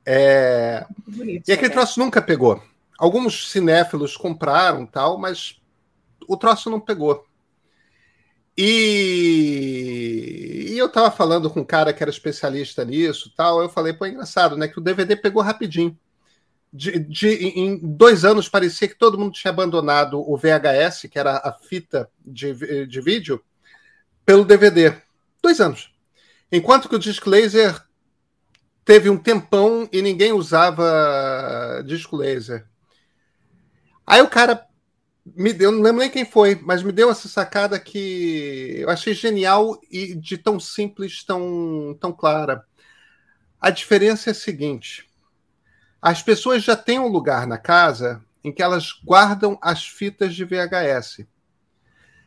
É... 0.07 0.87
Bonito, 1.07 1.47
e 1.47 1.53
aquele 1.53 1.69
é. 1.69 1.75
troço 1.75 2.01
nunca 2.01 2.23
pegou. 2.23 2.63
Alguns 2.99 3.51
cinéfilos 3.51 4.17
compraram 4.17 4.87
tal, 4.87 5.19
mas 5.19 5.61
o 6.27 6.39
troço 6.39 6.71
não 6.71 6.81
pegou. 6.81 7.23
E, 8.57 9.49
e 10.71 10.79
eu 10.79 10.87
estava 10.87 11.11
falando 11.11 11.51
com 11.51 11.61
um 11.61 11.65
cara 11.65 11.93
que 11.93 12.03
era 12.03 12.11
especialista 12.11 12.83
nisso 12.83 13.31
tal. 13.37 13.61
Eu 13.61 13.69
falei, 13.69 13.93
pô, 13.93 14.07
é 14.07 14.11
engraçado, 14.11 14.57
né? 14.57 14.69
Que 14.69 14.79
o 14.79 14.83
DVD 14.83 15.17
pegou 15.17 15.43
rapidinho. 15.43 15.99
De, 16.77 16.99
de, 16.99 17.29
em 17.29 17.79
dois 17.79 18.25
anos 18.25 18.49
parecia 18.49 18.89
que 18.89 18.99
todo 18.99 19.17
mundo 19.17 19.33
tinha 19.33 19.53
abandonado 19.53 20.19
o 20.19 20.37
VHS, 20.37 21.09
que 21.09 21.19
era 21.21 21.37
a 21.37 21.53
fita 21.53 22.11
de, 22.19 22.87
de 22.87 23.01
vídeo, 23.01 23.41
pelo 24.27 24.45
DVD. 24.45 24.93
Dois 25.41 25.61
anos. 25.61 25.95
Enquanto 26.51 26.89
que 26.89 26.97
o 26.97 26.99
disc 26.99 27.25
laser 27.27 27.81
teve 28.85 29.09
um 29.09 29.17
tempão 29.17 29.89
e 29.93 30.03
ninguém 30.03 30.33
usava 30.33 31.81
disco 31.87 32.17
laser. 32.17 32.67
Aí 34.05 34.21
o 34.21 34.29
cara 34.29 34.67
me 35.25 35.53
deu, 35.53 35.71
não 35.71 35.81
lembro 35.81 36.01
nem 36.01 36.11
quem 36.11 36.25
foi, 36.25 36.57
mas 36.57 36.83
me 36.83 36.93
deu 36.93 37.11
essa 37.11 37.29
sacada 37.29 37.79
que 37.79 38.77
eu 38.79 38.91
achei 38.91 39.15
genial 39.15 39.81
e 39.91 40.15
de 40.15 40.37
tão 40.37 40.61
simples, 40.61 41.25
tão, 41.25 41.97
tão 42.01 42.13
clara. 42.13 42.65
A 43.61 43.71
diferença 43.71 44.31
é 44.31 44.33
a 44.33 44.35
seguinte: 44.35 45.09
as 46.05 46.23
pessoas 46.23 46.63
já 46.63 46.77
têm 46.77 46.99
um 46.99 47.09
lugar 47.09 47.47
na 47.47 47.57
casa 47.57 48.23
em 48.45 48.53
que 48.53 48.63
elas 48.63 48.93
guardam 49.03 49.59
as 49.63 49.87
fitas 49.87 50.35
de 50.35 50.45
VHS. 50.45 51.25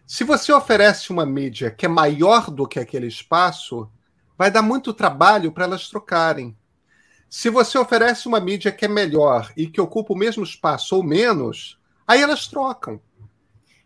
Se 0.04 0.24
você 0.24 0.52
oferece 0.52 1.12
uma 1.12 1.28
mídia 1.28 1.70
que 1.70 1.86
é 1.86 1.90
maior 1.90 2.50
do 2.50 2.68
que 2.68 2.80
aquele 2.80 3.06
espaço, 3.06 3.88
vai 4.36 4.50
dar 4.50 4.64
muito 4.64 4.96
trabalho 4.96 5.52
para 5.52 5.66
elas 5.66 5.88
trocarem. 5.90 6.58
Se 7.30 7.52
você 7.52 7.78
oferece 7.78 8.28
uma 8.28 8.40
mídia 8.40 8.72
que 8.72 8.86
é 8.86 8.88
melhor 8.88 9.54
e 9.56 9.68
que 9.68 9.80
ocupa 9.80 10.12
o 10.12 10.18
mesmo 10.18 10.44
espaço 10.44 10.96
ou 10.96 11.04
menos, 11.04 11.80
aí 12.08 12.20
elas 12.20 12.48
trocam. 12.48 13.00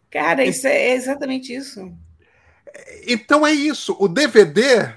Cara, 0.10 0.46
isso 0.46 0.68
é 0.68 0.92
exatamente 0.94 1.54
isso. 1.54 1.92
Então 3.06 3.46
é 3.46 3.52
isso. 3.52 3.94
O 4.00 4.08
DVD, 4.08 4.64
é. 4.64 4.96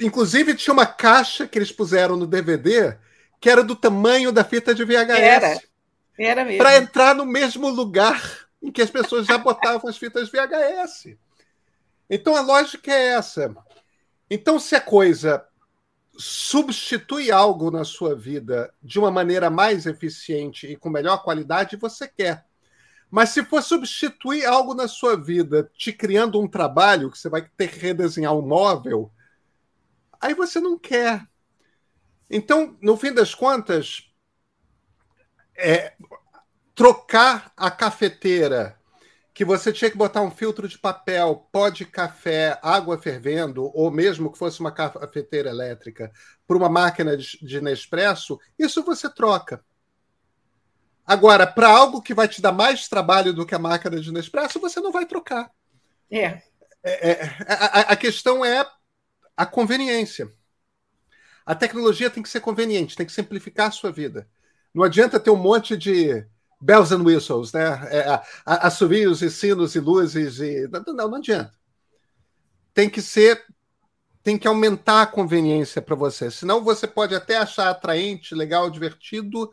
inclusive, 0.00 0.54
tinha 0.54 0.72
uma 0.72 0.86
caixa 0.86 1.46
que 1.46 1.58
eles 1.58 1.70
puseram 1.70 2.16
no 2.16 2.26
DVD 2.26 2.96
que 3.40 3.48
era 3.48 3.64
do 3.64 3.74
tamanho 3.74 4.30
da 4.30 4.44
fita 4.44 4.74
de 4.74 4.84
VHS. 4.84 5.18
Era, 5.18 5.60
era 6.18 6.44
mesmo. 6.44 6.58
Para 6.58 6.76
entrar 6.76 7.14
no 7.14 7.24
mesmo 7.24 7.68
lugar 7.68 8.46
em 8.62 8.70
que 8.70 8.82
as 8.82 8.90
pessoas 8.90 9.26
já 9.26 9.38
botavam 9.38 9.88
as 9.88 9.96
fitas 9.96 10.30
VHS. 10.30 11.16
Então 12.08 12.36
a 12.36 12.40
lógica 12.40 12.92
é 12.92 13.14
essa. 13.14 13.54
Então, 14.28 14.60
se 14.60 14.76
a 14.76 14.80
coisa 14.80 15.44
substitui 16.16 17.32
algo 17.32 17.70
na 17.70 17.82
sua 17.82 18.14
vida 18.14 18.72
de 18.82 18.98
uma 18.98 19.10
maneira 19.10 19.48
mais 19.48 19.86
eficiente 19.86 20.66
e 20.66 20.76
com 20.76 20.90
melhor 20.90 21.22
qualidade, 21.22 21.76
você 21.76 22.06
quer. 22.06 22.44
Mas 23.10 23.30
se 23.30 23.44
for 23.44 23.62
substituir 23.62 24.44
algo 24.44 24.74
na 24.74 24.86
sua 24.86 25.16
vida, 25.16 25.68
te 25.76 25.92
criando 25.92 26.40
um 26.40 26.46
trabalho 26.46 27.10
que 27.10 27.18
você 27.18 27.28
vai 27.28 27.42
ter 27.56 27.72
que 27.72 27.78
redesenhar 27.78 28.36
um 28.36 28.46
móvel, 28.46 29.10
aí 30.20 30.34
você 30.34 30.60
não 30.60 30.78
quer. 30.78 31.26
Então, 32.30 32.76
no 32.80 32.96
fim 32.96 33.12
das 33.12 33.34
contas, 33.34 34.08
é, 35.56 35.94
trocar 36.74 37.52
a 37.56 37.70
cafeteira, 37.70 38.78
que 39.34 39.44
você 39.44 39.72
tinha 39.72 39.90
que 39.90 39.96
botar 39.96 40.22
um 40.22 40.30
filtro 40.30 40.68
de 40.68 40.78
papel, 40.78 41.48
pó 41.50 41.68
de 41.68 41.84
café, 41.84 42.58
água 42.62 42.98
fervendo, 42.98 43.70
ou 43.74 43.90
mesmo 43.90 44.30
que 44.30 44.38
fosse 44.38 44.60
uma 44.60 44.70
cafeteira 44.70 45.50
elétrica, 45.50 46.12
por 46.46 46.56
uma 46.56 46.68
máquina 46.68 47.16
de 47.16 47.60
Nespresso, 47.60 48.38
isso 48.58 48.82
você 48.84 49.08
troca. 49.12 49.64
Agora, 51.06 51.46
para 51.46 51.68
algo 51.68 52.00
que 52.00 52.14
vai 52.14 52.28
te 52.28 52.40
dar 52.40 52.52
mais 52.52 52.86
trabalho 52.86 53.32
do 53.32 53.44
que 53.44 53.54
a 53.54 53.58
máquina 53.58 54.00
de 54.00 54.12
Nespresso, 54.12 54.60
você 54.60 54.78
não 54.78 54.92
vai 54.92 55.06
trocar. 55.06 55.50
É. 56.10 56.42
é, 56.84 57.10
é 57.10 57.36
a, 57.48 57.80
a 57.92 57.96
questão 57.96 58.44
é 58.44 58.64
a 59.36 59.46
conveniência. 59.46 60.30
A 61.50 61.54
tecnologia 61.56 62.08
tem 62.08 62.22
que 62.22 62.28
ser 62.28 62.38
conveniente, 62.38 62.94
tem 62.94 63.04
que 63.04 63.10
simplificar 63.10 63.66
a 63.66 63.72
sua 63.72 63.90
vida. 63.90 64.30
Não 64.72 64.84
adianta 64.84 65.18
ter 65.18 65.30
um 65.30 65.36
monte 65.36 65.76
de 65.76 66.24
bells 66.60 66.94
and 66.94 67.02
whistles, 67.02 67.52
né? 67.52 67.88
É, 67.90 68.22
assovios 68.46 69.20
e 69.20 69.28
sinos 69.28 69.74
e 69.74 69.80
luzes 69.80 70.38
e 70.38 70.68
não, 70.68 71.08
não 71.08 71.16
adianta. 71.16 71.52
Tem 72.72 72.88
que 72.88 73.02
ser, 73.02 73.44
tem 74.22 74.38
que 74.38 74.46
aumentar 74.46 75.02
a 75.02 75.06
conveniência 75.08 75.82
para 75.82 75.96
você. 75.96 76.30
Senão 76.30 76.62
você 76.62 76.86
pode 76.86 77.16
até 77.16 77.36
achar 77.38 77.68
atraente, 77.68 78.32
legal, 78.32 78.70
divertido, 78.70 79.52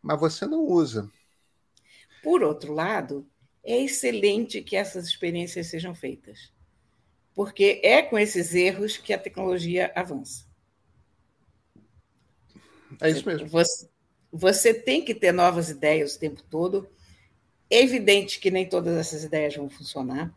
mas 0.00 0.18
você 0.18 0.46
não 0.46 0.60
usa. 0.60 1.10
Por 2.22 2.42
outro 2.42 2.72
lado, 2.72 3.28
é 3.62 3.82
excelente 3.82 4.62
que 4.62 4.76
essas 4.76 5.04
experiências 5.04 5.66
sejam 5.66 5.94
feitas, 5.94 6.50
porque 7.34 7.82
é 7.84 8.00
com 8.00 8.18
esses 8.18 8.54
erros 8.54 8.96
que 8.96 9.12
a 9.12 9.18
tecnologia 9.18 9.92
avança. 9.94 10.48
É 13.00 13.10
isso 13.10 13.26
mesmo. 13.26 13.46
Você, 13.48 13.88
você 14.32 14.74
tem 14.74 15.04
que 15.04 15.14
ter 15.14 15.32
novas 15.32 15.70
ideias 15.70 16.14
o 16.14 16.20
tempo 16.20 16.42
todo. 16.50 16.88
É 17.70 17.80
evidente 17.82 18.40
que 18.40 18.50
nem 18.50 18.68
todas 18.68 18.96
essas 18.96 19.24
ideias 19.24 19.54
vão 19.54 19.68
funcionar, 19.68 20.28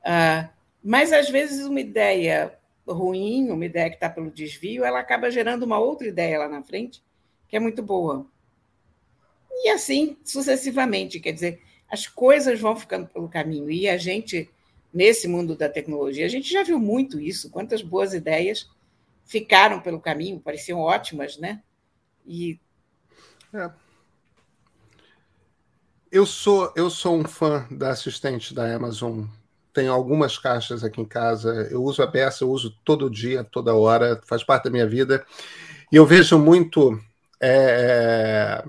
uh, 0.00 0.48
mas 0.82 1.12
às 1.12 1.30
vezes 1.30 1.64
uma 1.64 1.80
ideia 1.80 2.58
ruim, 2.86 3.50
uma 3.50 3.64
ideia 3.64 3.88
que 3.88 3.96
está 3.96 4.10
pelo 4.10 4.30
desvio, 4.30 4.84
ela 4.84 4.98
acaba 4.98 5.30
gerando 5.30 5.62
uma 5.62 5.78
outra 5.78 6.08
ideia 6.08 6.38
lá 6.38 6.48
na 6.48 6.62
frente 6.62 7.02
que 7.48 7.56
é 7.56 7.60
muito 7.60 7.82
boa. 7.82 8.26
E 9.50 9.70
assim 9.70 10.16
sucessivamente, 10.24 11.18
quer 11.18 11.32
dizer, 11.32 11.60
as 11.88 12.06
coisas 12.06 12.60
vão 12.60 12.76
ficando 12.76 13.08
pelo 13.08 13.28
caminho. 13.28 13.70
E 13.70 13.88
a 13.88 13.96
gente, 13.96 14.48
nesse 14.92 15.26
mundo 15.26 15.56
da 15.56 15.68
tecnologia, 15.68 16.26
a 16.26 16.28
gente 16.28 16.52
já 16.52 16.62
viu 16.62 16.78
muito 16.78 17.18
isso. 17.18 17.50
Quantas 17.50 17.82
boas 17.82 18.12
ideias 18.12 18.70
ficaram 19.24 19.80
pelo 19.80 20.00
caminho, 20.00 20.40
pareciam 20.40 20.80
ótimas, 20.80 21.38
né? 21.38 21.62
E. 22.28 22.60
É. 23.54 23.70
Eu 26.12 26.26
sou, 26.26 26.72
eu 26.76 26.90
sou 26.90 27.18
um 27.18 27.24
fã 27.24 27.66
da 27.70 27.90
assistente 27.90 28.54
da 28.54 28.74
Amazon. 28.74 29.24
Tenho 29.72 29.92
algumas 29.92 30.38
caixas 30.38 30.84
aqui 30.84 31.00
em 31.00 31.06
casa. 31.06 31.68
Eu 31.70 31.82
uso 31.82 32.02
a 32.02 32.06
peça, 32.06 32.44
eu 32.44 32.50
uso 32.50 32.76
todo 32.84 33.10
dia, 33.10 33.42
toda 33.42 33.74
hora, 33.74 34.20
faz 34.26 34.44
parte 34.44 34.64
da 34.64 34.70
minha 34.70 34.86
vida. 34.86 35.24
E 35.90 35.96
eu 35.96 36.04
vejo 36.04 36.38
muito. 36.38 37.00
É, 37.40 38.62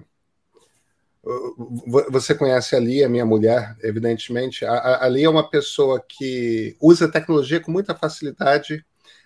você 2.09 2.33
conhece 2.33 2.75
a 2.75 2.79
Lia, 2.79 3.09
minha 3.09 3.25
mulher, 3.25 3.75
evidentemente. 3.83 4.65
A, 4.65 5.03
a 5.03 5.09
Lia 5.09 5.25
é 5.25 5.29
uma 5.29 5.49
pessoa 5.49 6.03
que 6.07 6.77
usa 6.79 7.11
tecnologia 7.11 7.59
com 7.59 7.71
muita 7.71 7.93
facilidade, 7.93 8.85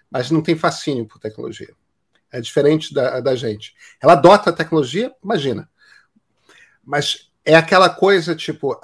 mas 0.09 0.31
não 0.31 0.41
tem 0.41 0.55
fascínio 0.55 1.05
por 1.05 1.19
tecnologia. 1.19 1.73
É 2.33 2.41
diferente 2.41 2.91
da, 2.93 3.19
da 3.19 3.35
gente. 3.35 3.75
Ela 4.01 4.13
adota 4.13 4.49
a 4.49 4.53
tecnologia, 4.53 5.13
imagina. 5.23 5.69
Mas 6.83 7.31
é 7.45 7.55
aquela 7.55 7.89
coisa, 7.89 8.35
tipo, 8.35 8.75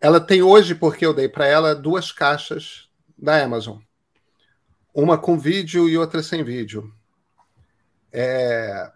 ela 0.00 0.20
tem 0.20 0.42
hoje, 0.42 0.74
porque 0.74 1.04
eu 1.04 1.12
dei 1.12 1.28
para 1.28 1.44
ela, 1.44 1.74
duas 1.74 2.12
caixas 2.12 2.88
da 3.18 3.42
Amazon. 3.42 3.78
Uma 4.94 5.18
com 5.18 5.36
vídeo 5.36 5.88
e 5.88 5.98
outra 5.98 6.22
sem 6.22 6.44
vídeo. 6.44 6.94
É, 8.12 8.92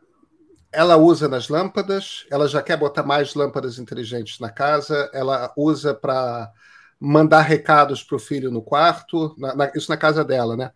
ela 0.73 0.97
usa 0.97 1.29
nas 1.29 1.49
lâmpadas, 1.49 2.25
ela 2.31 2.47
já 2.47 2.63
quer 2.63 2.77
botar 2.77 3.03
mais 3.03 3.35
lâmpadas 3.35 3.79
inteligentes 3.79 4.39
na 4.39 4.49
casa, 4.51 5.11
ela 5.13 5.53
usa 5.57 5.93
para 5.93 6.53
mandar 7.01 7.41
recados 7.41 8.05
para 8.05 8.17
o 8.17 8.21
filho 8.21 8.51
no 8.51 8.63
quarto, 8.63 9.35
na, 9.37 9.55
na, 9.55 9.73
isso 9.75 9.91
na 9.91 9.97
casa 9.97 10.25
dela, 10.25 10.57
né? 10.57 10.71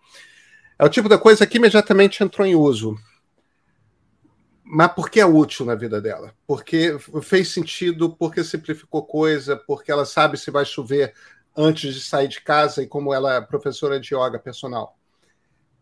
É 0.79 0.85
o 0.85 0.89
tipo 0.89 1.09
da 1.09 1.19
coisa 1.19 1.47
que 1.47 1.59
imediatamente 1.59 2.23
entrou 2.23 2.47
em 2.47 2.55
uso. 2.55 2.97
Mas 4.65 4.93
porque 4.93 5.21
é 5.21 5.27
útil 5.27 5.67
na 5.67 5.75
vida 5.75 6.01
dela? 6.01 6.35
Porque 6.47 6.99
fez 7.23 7.49
sentido, 7.49 8.17
porque 8.17 8.43
simplificou 8.43 9.05
coisa, 9.05 9.57
porque 9.57 9.93
ela 9.93 10.05
sabe 10.05 10.39
se 10.39 10.51
vai 10.51 10.65
chover 10.65 11.15
antes 11.57 11.95
de 11.95 12.01
sair 12.01 12.29
de 12.29 12.41
casa 12.41 12.83
e 12.83 12.87
como 12.87 13.15
ela 13.15 13.35
é 13.35 13.41
professora 13.41 14.01
de 14.01 14.15
yoga 14.15 14.39
personal. 14.39 14.97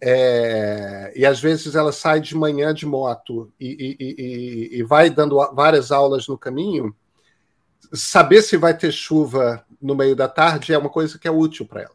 É, 0.05 1.13
e 1.15 1.25
às 1.25 1.41
vezes 1.41 1.77
ela 1.77 1.93
sai 1.93 2.21
de 2.21 2.37
manhã 2.37 2.75
de 2.75 2.85
moto 2.85 3.53
e, 3.59 3.97
e, 3.99 4.05
e, 4.05 4.79
e, 4.81 4.83
vai 4.83 5.09
dando 5.09 5.37
várias 5.55 5.93
aulas 5.93 6.27
no 6.27 6.37
caminho. 6.37 6.95
Saber 7.93 8.43
se 8.43 8.57
vai 8.57 8.77
ter 8.77 8.91
chuva 8.91 9.65
no 9.81 9.95
meio 9.95 10.17
da 10.17 10.29
tarde 10.29 10.75
é 10.75 10.79
uma 10.79 10.91
coisa 10.91 11.19
que 11.19 11.29
é 11.29 11.31
útil 11.31 11.67
para 11.67 11.83
ela. 11.83 11.95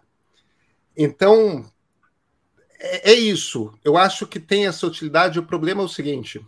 Então, 0.96 1.66
é, 2.80 3.12
é, 3.12 3.13
isso. 3.13 3.74
Eu 3.84 3.98
acho 3.98 4.28
que 4.28 4.40
tem 4.40 4.68
essa 4.68 4.88
utilidade. 4.88 5.40
O 5.40 5.46
problema 5.46 5.82
é 5.82 5.86
o 5.86 5.90
seguinte, 5.90 6.46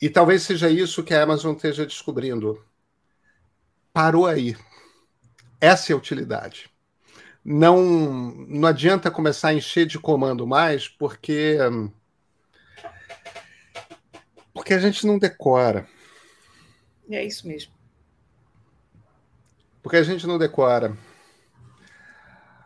e 0.00 0.08
talvez 0.08 0.42
seja 0.42 0.68
isso 0.70 1.02
que 1.02 1.14
a 1.14 1.22
Amazon 1.22 1.54
esteja 1.54 1.86
descobrindo. 1.86 2.64
Parou 3.92 4.26
aí. 4.26 4.56
Essa 5.60 5.92
é 5.92 5.94
a 5.94 5.98
utilidade 5.98 6.72
não, 7.44 7.82
não 8.48 8.68
adianta 8.68 9.10
começar 9.10 9.48
a 9.48 9.54
encher 9.54 9.86
de 9.86 9.98
comando 9.98 10.46
mais, 10.46 10.88
porque 10.88 11.58
porque 14.52 14.74
a 14.74 14.78
gente 14.78 15.06
não 15.06 15.18
decora. 15.18 15.88
É 17.10 17.24
isso 17.24 17.46
mesmo. 17.48 17.72
Porque 19.82 19.96
a 19.96 20.02
gente 20.02 20.26
não 20.26 20.38
decora. 20.38 20.96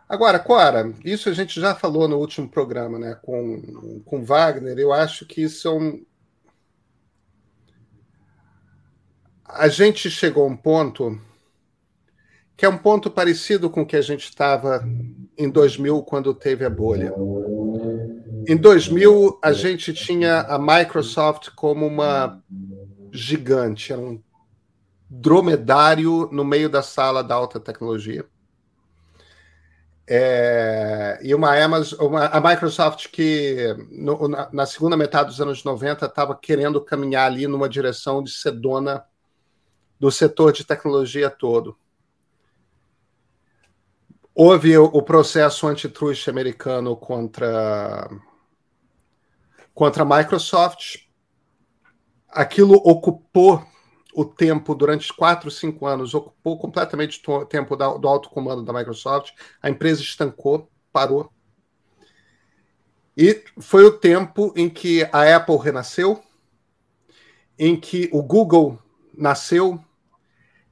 Agora, 0.09 0.39
Cora, 0.39 0.93
isso 1.03 1.29
a 1.29 1.33
gente 1.33 1.59
já 1.59 1.75
falou 1.75 2.07
no 2.07 2.17
último 2.17 2.47
programa, 2.47 2.97
né, 2.97 3.19
com, 3.21 4.01
com 4.05 4.23
Wagner. 4.23 4.77
Eu 4.77 4.93
acho 4.93 5.25
que 5.25 5.41
isso 5.41 5.67
é 5.67 5.71
um. 5.71 6.05
A 9.45 9.67
gente 9.67 10.09
chegou 10.09 10.43
a 10.43 10.47
um 10.47 10.55
ponto 10.55 11.19
que 12.57 12.65
é 12.65 12.69
um 12.69 12.77
ponto 12.77 13.11
parecido 13.11 13.69
com 13.69 13.81
o 13.81 13.85
que 13.85 13.95
a 13.95 14.01
gente 14.01 14.23
estava 14.23 14.83
em 15.37 15.47
2000, 15.47 16.01
quando 16.01 16.33
teve 16.33 16.65
a 16.65 16.69
bolha. 16.69 17.13
Em 18.47 18.57
2000, 18.57 19.39
a 19.43 19.53
gente 19.53 19.93
tinha 19.93 20.41
a 20.41 20.57
Microsoft 20.57 21.49
como 21.55 21.85
uma 21.85 22.41
gigante, 23.11 23.93
era 23.93 24.01
um 24.01 24.19
dromedário 25.07 26.27
no 26.31 26.43
meio 26.43 26.67
da 26.67 26.81
sala 26.81 27.23
da 27.23 27.35
alta 27.35 27.59
tecnologia. 27.59 28.25
É, 30.09 31.19
e 31.21 31.35
uma 31.35 31.53
Amazon, 31.61 32.07
uma, 32.07 32.27
a 32.27 32.39
Microsoft 32.39 33.09
que 33.09 33.75
no, 33.91 34.29
na, 34.29 34.49
na, 34.53 34.65
segunda 34.65 34.95
metade 34.95 35.27
dos 35.27 35.41
anos 35.41 35.65
90 35.65 36.05
estava 36.05 36.33
querendo 36.33 36.79
caminhar 36.79 37.25
ali 37.25 37.45
numa 37.45 37.67
direção 37.67 38.23
de 38.23 38.31
ser 38.31 38.51
dona 38.51 39.05
do 39.99 40.09
setor 40.09 40.53
de 40.53 40.63
tecnologia 40.63 41.29
todo. 41.29 41.77
Houve 44.33 44.77
o, 44.77 44.85
o 44.85 45.01
processo 45.01 45.67
antitrust 45.67 46.29
americano 46.29 46.95
contra 46.95 48.09
contra 49.73 50.03
a 50.03 50.05
Microsoft. 50.05 50.99
Aquilo 52.29 52.75
ocupou 52.75 53.61
o 54.17 54.25
tempo 54.25 54.73
durante 54.73 55.13
quatro, 55.13 55.51
cinco 55.51 55.85
anos, 55.85 56.15
ocupou 56.15 56.57
completamente 56.57 57.21
o 57.27 57.45
tempo 57.45 57.75
do 57.75 58.07
alto 58.07 58.31
comando 58.31 58.63
da 58.63 58.73
Microsoft. 58.73 59.31
A 59.61 59.69
empresa 59.69 60.01
estancou, 60.01 60.71
parou. 60.91 61.31
E 63.15 63.43
foi 63.59 63.85
o 63.85 63.91
tempo 63.91 64.51
em 64.55 64.71
que 64.71 65.07
a 65.11 65.35
Apple 65.35 65.57
renasceu, 65.57 66.19
em 67.59 67.79
que 67.79 68.09
o 68.11 68.23
Google 68.23 68.81
nasceu, 69.15 69.79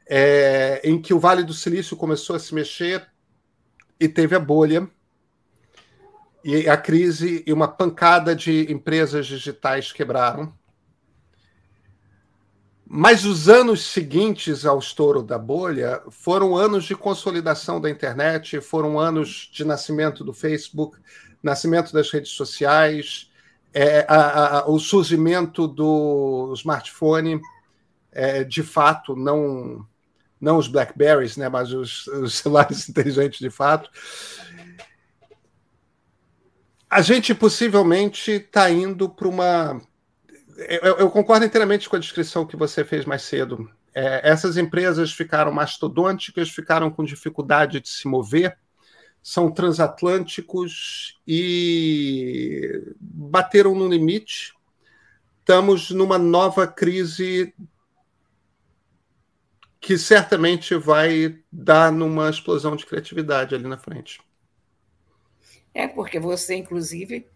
é, 0.10 0.82
em 0.84 1.00
que 1.00 1.14
o 1.14 1.20
Vale 1.20 1.44
do 1.44 1.54
Silício 1.54 1.96
começou 1.96 2.36
a 2.36 2.40
se 2.40 2.52
mexer 2.52 3.08
e 4.00 4.10
teve 4.10 4.36
a 4.36 4.40
bolha 4.40 4.90
e 6.44 6.68
a 6.68 6.78
crise 6.78 7.44
e 7.46 7.54
uma 7.54 7.68
pancada 7.68 8.36
de 8.36 8.72
empresas 8.72 9.28
digitais 9.28 9.92
quebraram. 9.92 10.52
Mas 12.88 13.26
os 13.26 13.50
anos 13.50 13.84
seguintes 13.84 14.66
ao 14.66 14.78
estouro 14.78 15.24
da 15.24 15.38
bolha 15.38 16.02
foram 16.12 16.56
anos 16.56 16.86
de 16.86 16.96
consolidação 16.96 17.82
da 17.82 17.90
internet, 17.90 18.62
foram 18.62 19.00
anos 19.00 19.50
de 19.52 19.66
nascimento 19.66 20.24
do 20.24 20.34
Facebook, 20.34 20.98
nascimento 21.42 21.92
das 21.92 22.12
redes 22.12 22.32
sociais, 22.32 23.32
é, 23.74 24.06
a, 24.08 24.60
a, 24.60 24.70
o 24.70 24.80
surgimento 24.80 25.68
do 25.68 26.54
smartphone, 26.56 27.42
é, 28.12 28.44
de 28.44 28.62
fato, 28.62 29.16
não, 29.16 29.86
não 30.40 30.58
os 30.58 30.68
Blackberries, 30.68 31.38
né, 31.38 31.50
mas 31.50 31.74
os, 31.74 32.08
os 32.08 32.36
celulares 32.36 32.88
inteligentes 32.90 33.40
de 33.40 33.50
fato 33.50 33.90
a 36.96 37.02
gente 37.02 37.36
possivelmente 37.36 38.32
está 38.32 38.72
indo 38.72 39.10
para 39.10 39.28
uma. 39.28 39.82
Eu, 40.58 40.98
eu, 40.98 41.10
concordo 41.10 41.46
inteiramente 41.46 41.90
com 41.90 41.96
a 41.96 42.00
descrição 42.00 42.46
que 42.46 42.56
você 42.56 42.86
fez 42.86 43.06
mais 43.06 43.24
cedo. 43.24 43.70
É, 43.94 44.30
essas 44.30 44.56
empresas 44.58 45.12
ficaram 45.12 45.52
mastodônticas, 45.52 46.50
ficaram 46.50 46.90
com 46.90 47.04
dificuldade 47.04 47.82
de 47.82 47.90
se 47.90 48.08
mover, 48.08 48.58
são 49.22 49.52
transatlânticos 49.52 51.20
e 51.28 52.94
bateram 53.00 53.76
no 53.76 53.88
limite. 53.88 54.54
Estamos 55.40 55.92
numa 55.92 56.18
nova 56.18 56.66
crise 56.68 57.54
que 59.82 59.98
certamente 59.98 60.76
vai 60.76 61.40
dar 61.52 61.92
numa 61.92 62.30
explosão 62.30 62.76
de 62.76 62.86
criatividade 62.86 63.54
ali 63.54 63.68
na 63.68 63.78
frente. 63.78 64.20
É, 65.74 65.88
porque 65.88 66.20
você, 66.20 66.56
inclusive, 66.56 67.28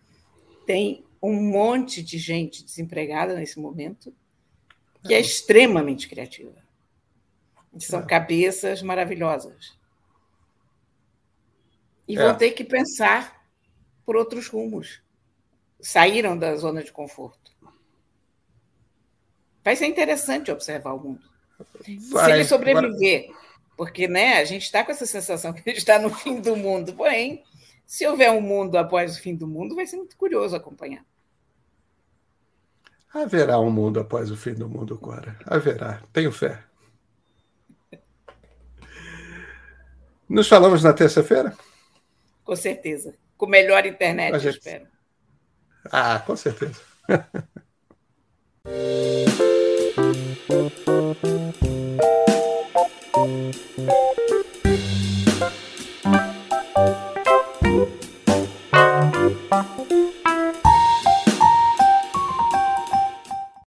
tem 0.66 1.06
um 1.22 1.34
monte 1.34 2.02
de 2.02 2.18
gente 2.18 2.64
desempregada 2.64 3.36
nesse 3.36 3.60
momento 3.60 4.14
que 5.04 5.14
é, 5.14 5.18
é 5.18 5.20
extremamente 5.20 6.08
criativa. 6.08 6.56
São 7.78 8.02
é. 8.02 8.06
cabeças 8.06 8.82
maravilhosas. 8.82 9.78
E 12.08 12.18
é. 12.18 12.24
vão 12.24 12.36
ter 12.36 12.52
que 12.52 12.64
pensar 12.64 13.46
por 14.06 14.16
outros 14.16 14.48
rumos. 14.48 15.02
Saíram 15.80 16.38
da 16.38 16.56
zona 16.56 16.84
de 16.84 16.92
conforto. 16.92 17.52
Vai 19.64 19.76
ser 19.76 19.86
interessante 19.86 20.52
observar 20.52 20.94
o 20.94 21.00
mundo. 21.00 21.30
Vai, 22.10 22.26
Se 22.26 22.32
ele 22.32 22.44
sobreviver, 22.46 23.28
vai. 23.28 23.38
porque 23.78 24.08
né, 24.08 24.38
a 24.38 24.46
gente 24.46 24.64
está 24.64 24.84
com 24.84 24.92
essa 24.92 25.06
sensação 25.06 25.54
que 25.54 25.60
a 25.60 25.70
gente 25.72 25.78
está 25.78 26.00
no 26.00 26.10
fim 26.10 26.42
do 26.42 26.56
mundo, 26.56 26.94
porém, 26.94 27.44
se 27.90 28.06
houver 28.06 28.32
um 28.32 28.40
mundo 28.40 28.78
após 28.78 29.18
o 29.18 29.20
fim 29.20 29.36
do 29.36 29.48
mundo, 29.48 29.74
vai 29.74 29.88
ser 29.88 29.98
muito 29.98 30.16
curioso 30.16 30.56
acompanhar. 30.56 31.04
Haverá 33.12 33.60
um 33.60 33.72
mundo 33.72 34.00
após 34.00 34.30
o 34.30 34.38
fim 34.38 34.54
do 34.54 34.70
mundo, 34.70 34.96
Cora. 34.96 35.36
Haverá. 35.44 36.00
Tenho 36.14 36.32
fé. 36.32 36.64
Nos 40.30 40.48
falamos 40.48 40.84
na 40.84 40.94
terça-feira? 40.94 41.58
Com 42.44 42.56
certeza. 42.56 43.16
Com 43.36 43.48
melhor 43.48 43.84
internet, 43.88 44.38
gente... 44.38 44.60
espero. 44.60 44.86
Ah, 45.92 46.20
com 46.20 46.36
certeza. 46.36 46.80